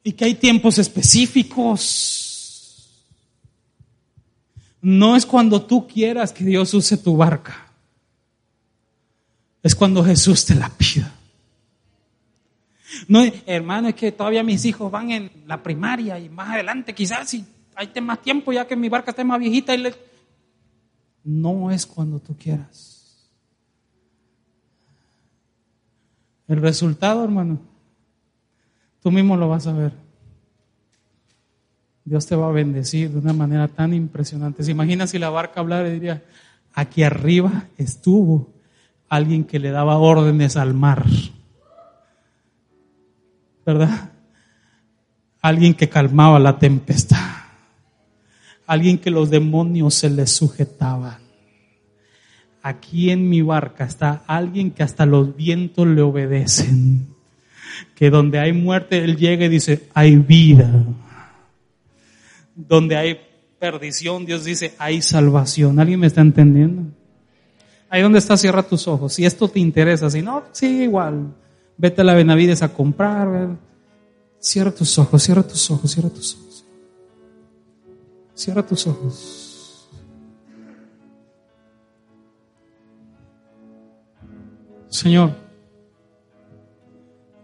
[0.08, 1.84] Y que hay tiempos específicos.
[4.80, 7.70] No es cuando tú quieras que Dios use tu barca.
[9.62, 11.14] Es cuando Jesús te la pida.
[13.06, 17.28] No, hermano, es que todavía mis hijos van en la primaria y más adelante quizás
[17.28, 17.44] si
[17.74, 19.74] hay más tiempo ya que mi barca esté más viejita.
[19.74, 19.94] Y
[21.22, 23.28] No es cuando tú quieras.
[26.46, 27.60] El resultado, hermano,
[29.08, 29.92] Tú mismo lo vas a ver.
[32.04, 34.62] Dios te va a bendecir de una manera tan impresionante.
[34.62, 36.24] ¿Se imagina si la barca hablara y diría,
[36.74, 38.52] aquí arriba estuvo
[39.08, 41.06] alguien que le daba órdenes al mar?
[43.64, 44.10] ¿Verdad?
[45.40, 47.16] Alguien que calmaba la tempestad.
[48.66, 51.16] Alguien que los demonios se le sujetaban.
[52.60, 57.16] Aquí en mi barca está alguien que hasta los vientos le obedecen
[57.94, 60.70] que donde hay muerte, Él llega y dice, hay vida.
[62.54, 63.20] Donde hay
[63.58, 65.78] perdición, Dios dice, hay salvación.
[65.80, 66.84] ¿Alguien me está entendiendo?
[67.90, 69.14] Ahí donde está, cierra tus ojos.
[69.14, 71.34] Si esto te interesa, si no, sigue igual.
[71.76, 73.56] Vete a la Benavides a comprar.
[74.38, 76.64] Cierra tus ojos, cierra tus ojos, cierra tus ojos.
[78.34, 79.88] Cierra tus ojos.
[84.88, 85.34] Señor,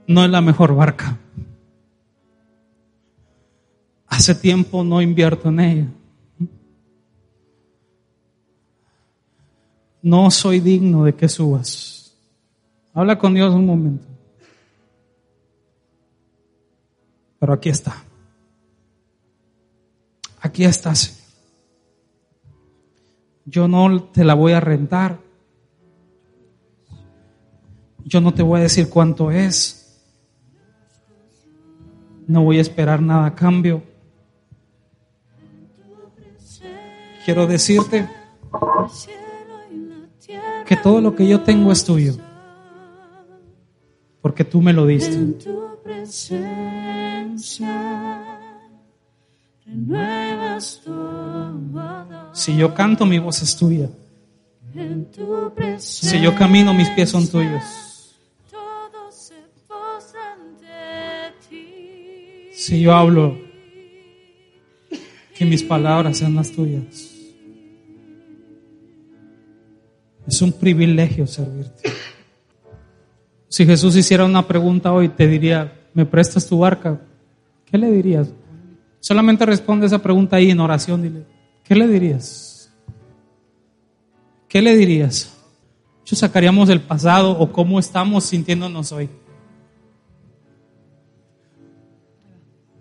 [0.06, 1.18] no es la mejor barca.
[4.06, 5.86] Hace tiempo no invierto en ella.
[10.02, 12.14] No soy digno de que subas.
[12.92, 14.06] Habla con Dios un momento.
[17.40, 18.04] Pero aquí está.
[20.40, 21.24] Aquí está, Señor.
[23.46, 25.18] Yo no te la voy a rentar.
[28.04, 29.83] Yo no te voy a decir cuánto es.
[32.26, 33.82] No voy a esperar nada a cambio.
[37.24, 38.08] Quiero decirte
[40.66, 42.14] que todo lo que yo tengo es tuyo.
[44.20, 45.18] Porque tú me lo diste.
[52.32, 53.88] Si yo canto, mi voz es tuya.
[55.78, 57.83] Si yo camino, mis pies son tuyos.
[62.64, 63.36] Si yo hablo,
[65.36, 67.10] que mis palabras sean las tuyas.
[70.26, 71.90] Es un privilegio servirte.
[73.48, 77.02] Si Jesús hiciera una pregunta hoy, te diría, ¿me prestas tu barca?
[77.66, 78.32] ¿Qué le dirías?
[78.98, 81.02] Solamente responde esa pregunta ahí en oración.
[81.02, 81.26] Dile,
[81.64, 82.72] ¿qué le dirías?
[84.48, 85.36] ¿Qué le dirías?
[86.06, 89.10] Yo sacaríamos el pasado o cómo estamos sintiéndonos hoy.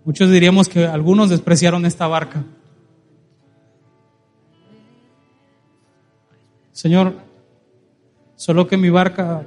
[0.04, 2.44] Muchos diríamos que algunos despreciaron esta barca.
[6.72, 7.14] Señor,
[8.36, 9.46] solo que mi barca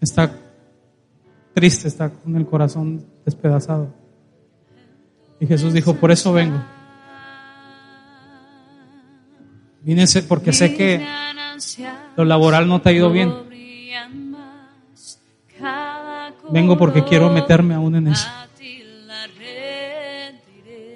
[0.00, 0.34] está
[1.52, 3.92] triste, está con el corazón despedazado.
[5.40, 6.62] Y Jesús dijo, por eso vengo.
[9.82, 11.06] Vine porque sé que
[12.16, 13.30] lo laboral no te ha ido bien.
[16.50, 18.28] Vengo porque quiero meterme aún en eso.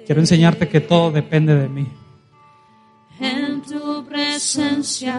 [0.09, 1.87] Quiero enseñarte que todo depende de mí.
[3.19, 5.13] En tu presencia.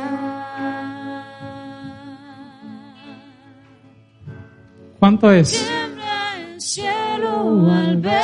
[4.98, 5.64] ¿Cuánto es?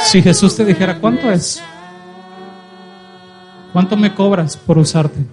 [0.06, 1.62] Si Jesús te dijera, ¿cuánto es?
[3.72, 5.24] ¿Cuánto me cobras por usarte?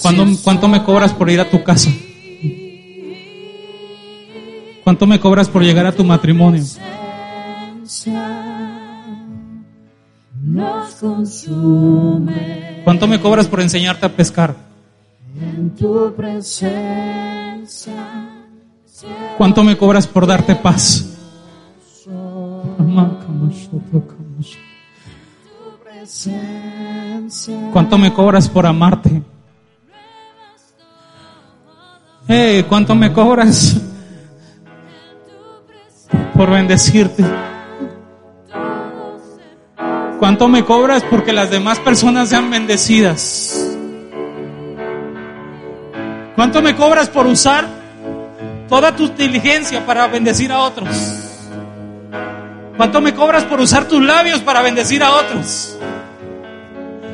[0.00, 1.90] ¿Cuánto, me cobras por ir a tu casa?
[4.82, 6.64] ¿Cuánto me cobras por llegar a tu matrimonio?
[12.84, 14.56] ¿Cuánto me cobras por enseñarte a pescar?
[15.40, 16.64] En tu presencia.
[19.38, 21.16] ¿Cuánto me cobras por darte paz?
[27.72, 29.22] ¿Cuánto me cobras por amarte?
[32.26, 33.80] Hey, ¿cuánto me cobras
[36.34, 37.24] por bendecirte?
[40.18, 43.76] ¿Cuánto me cobras porque las demás personas sean bendecidas?
[46.34, 47.66] ¿Cuánto me cobras por usar
[48.66, 50.88] toda tu diligencia para bendecir a otros?
[52.78, 55.78] ¿Cuánto me cobras por usar tus labios para bendecir a otros?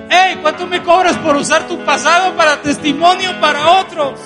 [0.09, 4.21] Hey, ¿cuánto me cobras por usar tu pasado para testimonio para otros?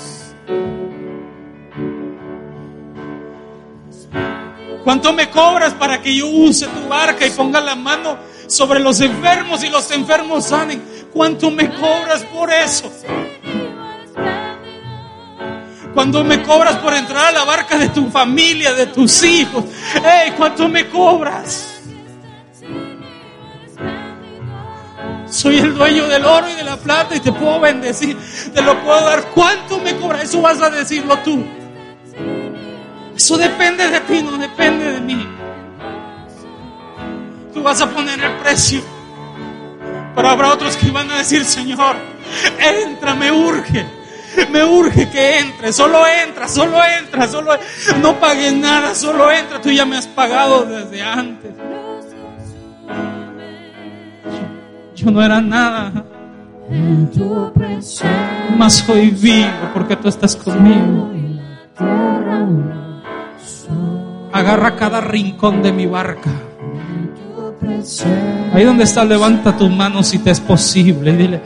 [4.84, 9.00] ¿Cuánto me cobras para que yo use tu barca y ponga la mano sobre los
[9.00, 10.82] enfermos y los enfermos sanen?
[11.12, 12.90] ¿Cuánto me cobras por eso?
[15.94, 19.64] Cuando me cobras por entrar a la barca de tu familia, de tus hijos.
[20.36, 21.72] ¿Cuánto me cobras?
[25.26, 28.16] Soy el dueño del oro y de la plata y te puedo bendecir.
[28.54, 29.24] Te lo puedo dar.
[29.34, 30.24] ¿Cuánto me cobras?
[30.24, 31.42] Eso vas a decirlo tú.
[33.16, 35.26] Eso depende de ti, no depende de mí.
[37.56, 38.82] Tú vas a poner el precio.
[40.14, 41.96] Pero habrá otros que van a decir, Señor,
[42.58, 43.86] entra, me urge.
[44.52, 47.52] Me urge que entre, solo entra, solo entra, solo
[48.02, 51.54] no pagues nada, solo entra, tú ya me has pagado desde antes.
[54.94, 56.04] Yo, no era nada,
[58.58, 61.10] mas hoy vivo porque tú estás conmigo.
[64.30, 66.45] Agarra cada rincón de mi barca.
[68.52, 71.12] Ahí donde estás, levanta tus manos si te es posible.
[71.16, 71.40] Dile,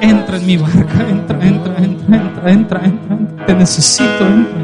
[0.00, 3.46] entra en mi barca, entra, entra, entra, entra, entra, entra.
[3.46, 4.60] Te necesito, entra.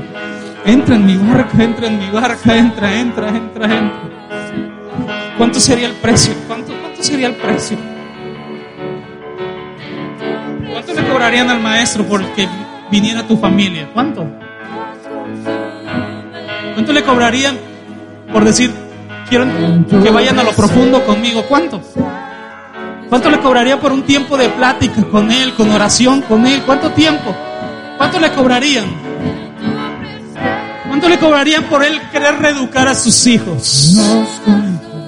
[0.64, 4.08] Entra en mi barca, entra en mi barca, entra, entra, entra, entra.
[5.38, 6.34] ¿Cuánto sería el precio?
[6.46, 7.76] ¿Cuánto, cuánto sería el precio?
[10.72, 12.48] ¿Cuánto le cobrarían al maestro por que
[12.90, 13.88] viniera tu familia?
[13.92, 14.26] ¿Cuánto?
[16.74, 17.56] ¿Cuánto le cobrarían
[18.32, 18.70] por decir,
[19.28, 19.46] quiero
[20.02, 21.44] que vayan a lo profundo conmigo?
[21.48, 21.80] ¿Cuánto?
[23.08, 26.62] ¿Cuánto le cobrarían por un tiempo de plática con él, con oración con él?
[26.66, 27.34] ¿Cuánto tiempo?
[27.96, 28.84] ¿Cuánto le cobrarían?
[30.88, 33.96] ¿Cuánto le cobrarían por él querer reeducar a sus hijos?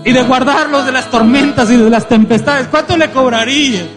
[0.05, 2.69] Y de guardarlos de las tormentas y de las tempestades.
[2.69, 3.89] ¿Cuánto le cobrarían?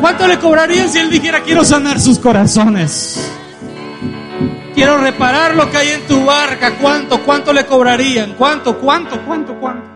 [0.00, 3.30] ¿Cuánto le cobrarían si él dijera quiero sanar sus corazones?
[4.74, 6.72] Quiero reparar lo que hay en tu barca.
[6.80, 7.22] ¿Cuánto?
[7.22, 8.34] ¿Cuánto le cobrarían?
[8.34, 8.76] ¿Cuánto?
[8.78, 9.20] ¿Cuánto?
[9.24, 9.54] ¿Cuánto?
[9.60, 9.94] ¿Cuánto?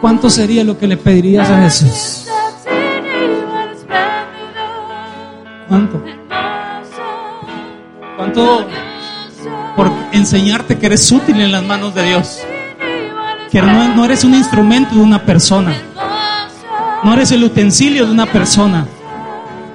[0.00, 2.28] ¿Cuánto sería lo que le pedirías a Jesús?
[5.68, 6.02] ¿Cuánto?
[8.16, 8.66] ¿Cuánto
[9.74, 12.40] por enseñarte que eres útil en las manos de Dios?
[13.50, 15.74] Que no, no eres un instrumento de una persona.
[17.02, 18.86] No eres el utensilio de una persona.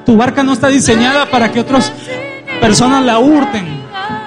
[0.05, 1.91] Tu barca no está diseñada para que otras
[2.59, 3.81] personas la hurten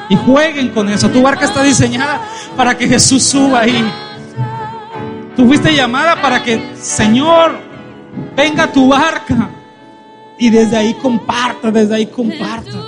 [0.09, 1.09] y jueguen con eso.
[1.11, 2.21] Tu barca está diseñada
[2.57, 3.93] para que Jesús suba ahí.
[5.37, 7.59] Tú fuiste llamada para que, Señor,
[8.37, 9.51] venga tu barca
[10.39, 12.79] y desde ahí comparta, desde ahí comparta.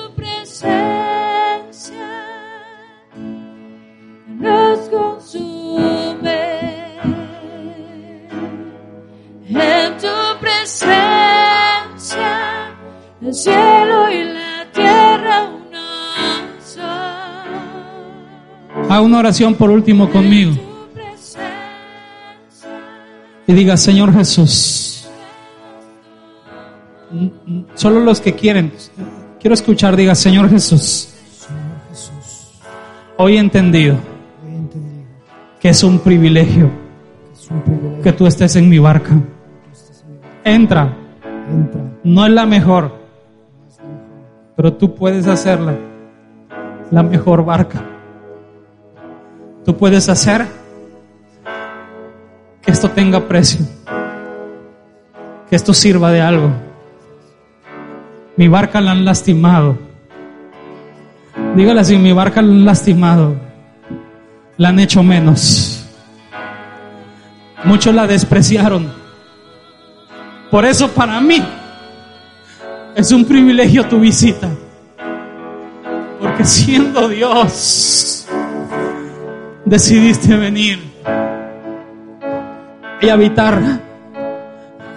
[13.47, 15.87] Cielo y la tierra uno
[16.65, 16.85] son.
[18.91, 20.53] Haga una oración por último conmigo.
[23.49, 24.87] Y diga, Señor Jesús
[27.75, 28.73] Solo los que quieren.
[29.41, 31.09] Quiero escuchar, diga, Señor Jesús.
[33.17, 33.97] Hoy he entendido
[35.61, 36.71] que es un privilegio
[38.03, 39.15] que tú estés en mi barca.
[40.45, 40.97] Entra.
[42.03, 43.06] No es la mejor,
[44.57, 45.77] pero tú puedes hacerla
[46.91, 47.83] la mejor barca.
[49.65, 50.47] Tú puedes hacer
[52.63, 53.67] que esto tenga precio,
[55.51, 56.51] que esto sirva de algo.
[58.37, 59.77] Mi barca la han lastimado.
[61.55, 63.37] Dígale así, mi barca la han lastimado.
[64.57, 65.87] La han hecho menos.
[67.65, 68.91] Muchos la despreciaron.
[70.51, 71.43] Por eso para mí
[72.97, 74.49] es un privilegio tu visita.
[76.19, 78.27] Porque siendo Dios,
[79.67, 80.83] decidiste venir
[83.03, 83.61] y habitar,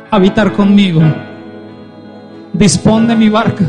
[0.10, 1.02] habitar conmigo.
[2.54, 3.66] Dispón de mi barca.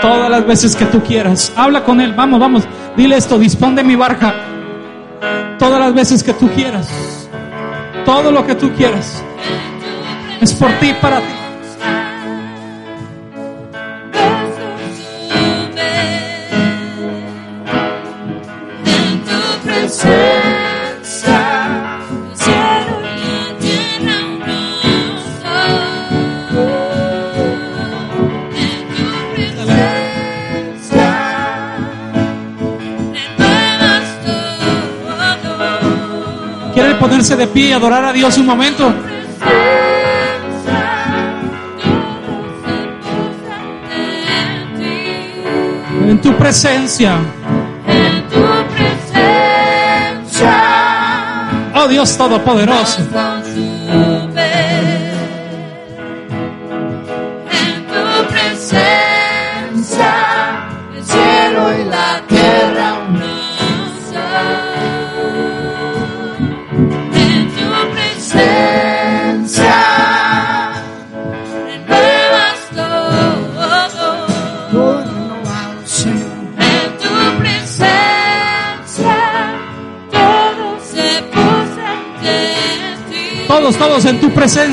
[0.00, 1.52] Todas las veces que tú quieras.
[1.54, 2.14] Habla con Él.
[2.14, 2.64] Vamos, vamos.
[2.96, 3.38] Dile esto.
[3.38, 4.34] Dispón de mi barca.
[5.58, 6.90] Todas las veces que tú quieras.
[8.06, 9.22] Todo lo que tú quieras.
[10.40, 11.33] Es por ti, para ti.
[37.44, 38.92] De pie y adorar a Dios un momento.
[46.08, 47.18] En tu presencia.
[47.86, 48.40] En tu
[48.74, 50.52] presencia.
[51.74, 53.02] Oh Dios Todopoderoso.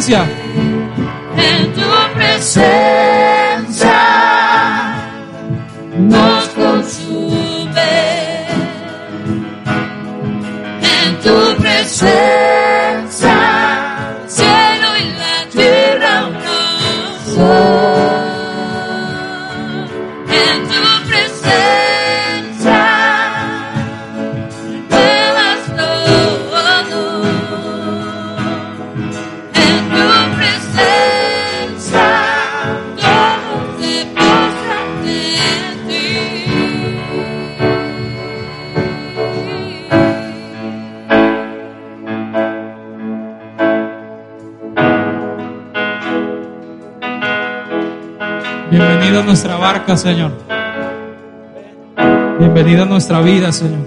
[0.01, 0.40] Presencia.
[49.41, 50.31] Nuestra barca, Señor.
[52.37, 53.79] Bienvenido a nuestra vida, Señor.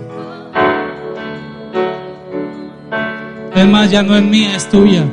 [3.54, 5.04] Es más, ya no es mía, es tuya.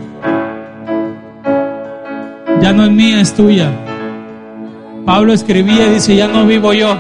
[2.60, 3.70] Ya no es mía, es tuya.
[5.06, 6.98] Pablo escribía y dice, ya no vivo yo,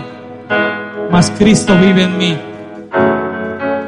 [1.11, 2.37] mas Cristo vive en mí.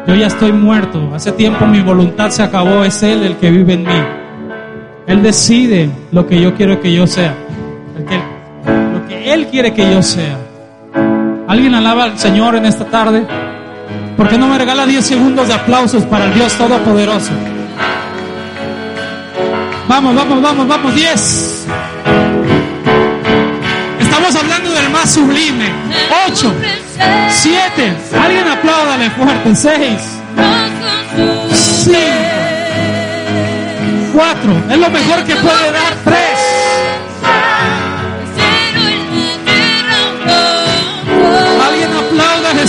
[0.07, 1.11] Yo ya estoy muerto.
[1.13, 2.83] Hace tiempo mi voluntad se acabó.
[2.83, 4.03] Es Él el que vive en mí.
[5.05, 7.42] Él decide lo que yo quiero que yo sea.
[9.33, 10.37] Él quiere que yo sea.
[11.47, 13.25] ¿Alguien alaba al Señor en esta tarde?
[14.15, 17.31] ¿Por qué no me regala 10 segundos de aplausos para el Dios Todopoderoso?
[19.87, 21.65] Vamos, vamos, vamos, vamos, 10.
[24.01, 25.71] Estamos hablando del más sublime.
[26.27, 26.53] 8,
[27.29, 27.93] 7.
[28.23, 29.55] Alguien apláudale fuerte.
[29.55, 29.99] 6,
[31.85, 31.97] 5,
[34.13, 34.63] 4.
[34.69, 35.95] Es lo mejor que puede dar.
[36.03, 36.32] 3.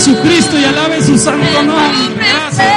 [0.05, 2.15] Jesucristo y alabe su santo nombre.
[2.15, 2.69] Gracias.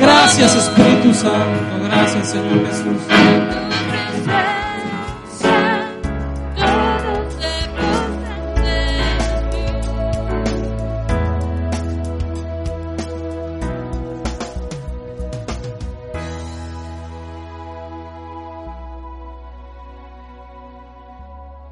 [0.00, 1.84] Gracias Espíritu Santo.
[1.84, 3.41] Gracias Señor Jesús.